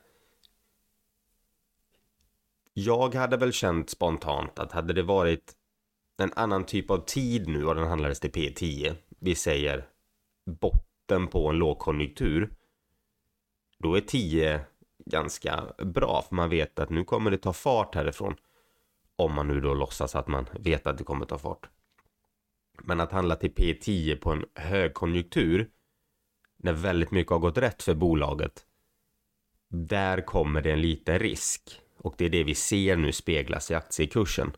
Jag 2.74 3.16
hade 3.16 3.38
väl 3.38 3.54
känt 3.54 3.90
spontant 3.90 4.60
att 4.60 4.72
hade 4.72 4.94
det 4.94 5.04
varit 5.04 5.56
en 6.18 6.34
annan 6.36 6.66
typ 6.66 6.92
av 6.92 6.98
tid 7.06 7.48
nu 7.48 7.66
och 7.66 7.76
den 7.76 7.88
handlades 7.88 8.20
till 8.20 8.32
P10, 8.32 8.96
vi 9.20 9.36
säger 9.36 9.88
botten 11.08 11.28
på 11.28 11.50
en 11.50 11.56
lågkonjunktur, 11.56 12.50
då 13.80 13.96
är 13.96 14.02
10 14.02 14.62
ganska 15.06 15.64
bra 15.78 16.22
för 16.22 16.36
man 16.36 16.50
vet 16.50 16.80
att 16.80 16.90
nu 16.90 17.04
kommer 17.04 17.32
det 17.32 17.38
ta 17.38 17.54
fart 17.54 17.96
härifrån. 17.96 18.36
Om 19.16 19.34
man 19.34 19.48
nu 19.48 19.62
då 19.62 19.74
låtsas 19.74 20.16
att 20.16 20.28
man 20.28 20.46
vet 20.60 20.88
att 20.88 20.98
det 20.98 21.04
kommer 21.04 21.26
ta 21.26 21.38
fart. 21.38 21.70
Men 22.84 23.00
att 23.00 23.12
handla 23.12 23.36
till 23.36 23.54
P10 23.54 24.16
på 24.16 24.32
en 24.32 24.46
högkonjunktur 24.56 25.70
när 26.58 26.74
väldigt 26.74 27.12
mycket 27.12 27.32
har 27.32 27.40
gått 27.40 27.58
rätt 27.58 27.84
för 27.84 27.94
bolaget 27.94 28.66
där 29.70 30.22
kommer 30.22 30.62
det 30.62 30.72
en 30.72 30.82
liten 30.82 31.20
risk 31.20 31.82
och 31.98 32.16
det 32.18 32.26
är 32.26 32.30
det 32.30 32.44
vi 32.44 32.56
ser 32.56 32.96
nu 32.96 33.12
speglas 33.12 33.72
i 33.72 33.76
aktiekursen. 33.76 34.52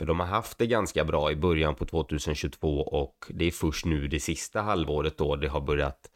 För 0.00 0.06
de 0.06 0.20
har 0.20 0.26
haft 0.26 0.58
det 0.58 0.66
ganska 0.66 1.04
bra 1.04 1.32
i 1.32 1.36
början 1.36 1.74
på 1.74 1.84
2022 1.84 2.80
och 2.80 3.26
det 3.28 3.44
är 3.44 3.50
först 3.50 3.84
nu 3.84 4.08
det 4.08 4.20
sista 4.20 4.60
halvåret 4.60 5.18
då 5.18 5.36
det 5.36 5.48
har 5.48 5.60
börjat 5.60 6.10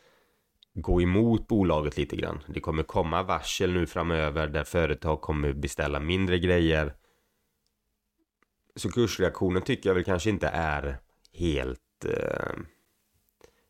gå 0.74 1.02
emot 1.02 1.48
bolaget 1.48 1.96
lite 1.96 2.16
grann. 2.16 2.42
Det 2.46 2.60
kommer 2.60 2.82
komma 2.82 3.22
varsel 3.22 3.72
nu 3.72 3.86
framöver 3.86 4.46
där 4.46 4.64
företag 4.64 5.20
kommer 5.20 5.52
beställa 5.52 6.00
mindre 6.00 6.38
grejer. 6.38 6.94
Så 8.76 8.90
kursreaktionen 8.90 9.62
tycker 9.62 9.90
jag 9.90 9.94
väl 9.94 10.04
kanske 10.04 10.30
inte 10.30 10.48
är 10.48 10.98
helt 11.32 12.04
eh, 12.04 12.52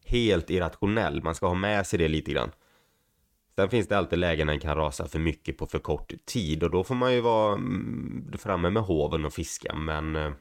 helt 0.05 0.51
irrationell. 0.51 1.23
Man 1.23 1.35
ska 1.35 1.47
ha 1.47 1.55
med 1.55 1.87
sig 1.87 1.99
det 1.99 2.09
lite 2.09 2.33
grann. 2.33 2.51
Sen 3.57 3.71
finns 3.71 3.89
det 3.89 3.99
alltid 3.99 4.19
lägen 4.19 4.47
när 4.47 4.53
den 4.53 4.61
kan 4.61 4.77
rasa 4.77 5.09
för 5.09 5.19
mycket 5.19 5.59
på 5.59 5.67
för 5.67 5.79
kort 5.79 6.13
tid 6.25 6.63
och 6.63 6.71
då 6.71 6.85
får 6.85 6.95
man 6.95 7.15
ju 7.15 7.21
vara 7.21 7.55
mm, 7.55 8.33
framme 8.39 8.71
med 8.71 8.83
hoven 8.83 9.25
och 9.25 9.33
fiska 9.33 9.75
men 9.75 10.17
eh, 10.17 10.33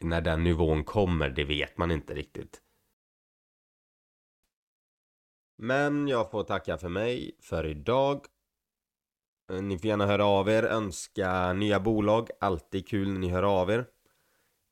när 0.00 0.20
den 0.20 0.44
nivån 0.44 0.84
kommer 0.84 1.30
det 1.30 1.44
vet 1.44 1.78
man 1.78 1.90
inte 1.90 2.14
riktigt. 2.14 2.62
Men 5.58 6.08
jag 6.08 6.30
får 6.30 6.44
tacka 6.44 6.78
för 6.78 6.88
mig 6.88 7.36
för 7.40 7.66
idag. 7.66 8.26
Eh, 9.52 9.62
ni 9.62 9.78
får 9.78 9.86
gärna 9.86 10.06
höra 10.06 10.24
av 10.24 10.48
er, 10.48 10.62
önska 10.62 11.52
nya 11.52 11.80
bolag, 11.80 12.30
alltid 12.40 12.88
kul 12.88 13.12
när 13.12 13.20
ni 13.20 13.28
hör 13.28 13.42
av 13.42 13.70
er. 13.70 13.86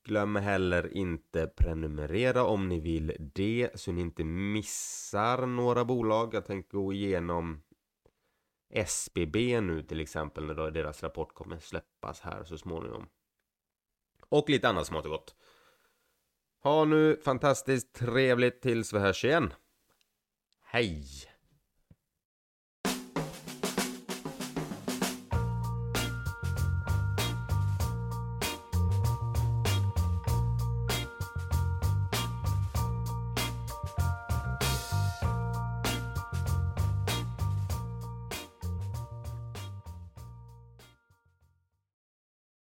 Glöm 0.04 0.36
heller 0.36 0.96
inte 0.96 1.46
prenumerera 1.46 2.44
om 2.44 2.68
ni 2.68 2.80
vill 2.80 3.16
det 3.34 3.70
så 3.74 3.92
ni 3.92 4.00
inte 4.00 4.24
missar 4.24 5.46
några 5.46 5.84
bolag. 5.84 6.34
Jag 6.34 6.46
tänker 6.46 6.78
gå 6.78 6.92
igenom 6.92 7.62
SBB 8.70 9.60
nu 9.60 9.82
till 9.82 10.00
exempel 10.00 10.44
när 10.44 10.70
deras 10.70 11.02
rapport 11.02 11.34
kommer 11.34 11.58
släppas 11.58 12.20
här 12.20 12.44
så 12.44 12.58
småningom. 12.58 13.08
Och 14.28 14.50
lite 14.50 14.68
annat 14.68 14.86
smått 14.86 15.04
och 15.04 15.10
gott. 15.10 15.34
Ha 16.62 16.84
nu 16.84 17.20
fantastiskt 17.24 17.92
trevligt 17.92 18.62
tills 18.62 18.92
vi 18.92 18.98
hörs 18.98 19.24
igen. 19.24 19.52
Hej! 20.62 21.04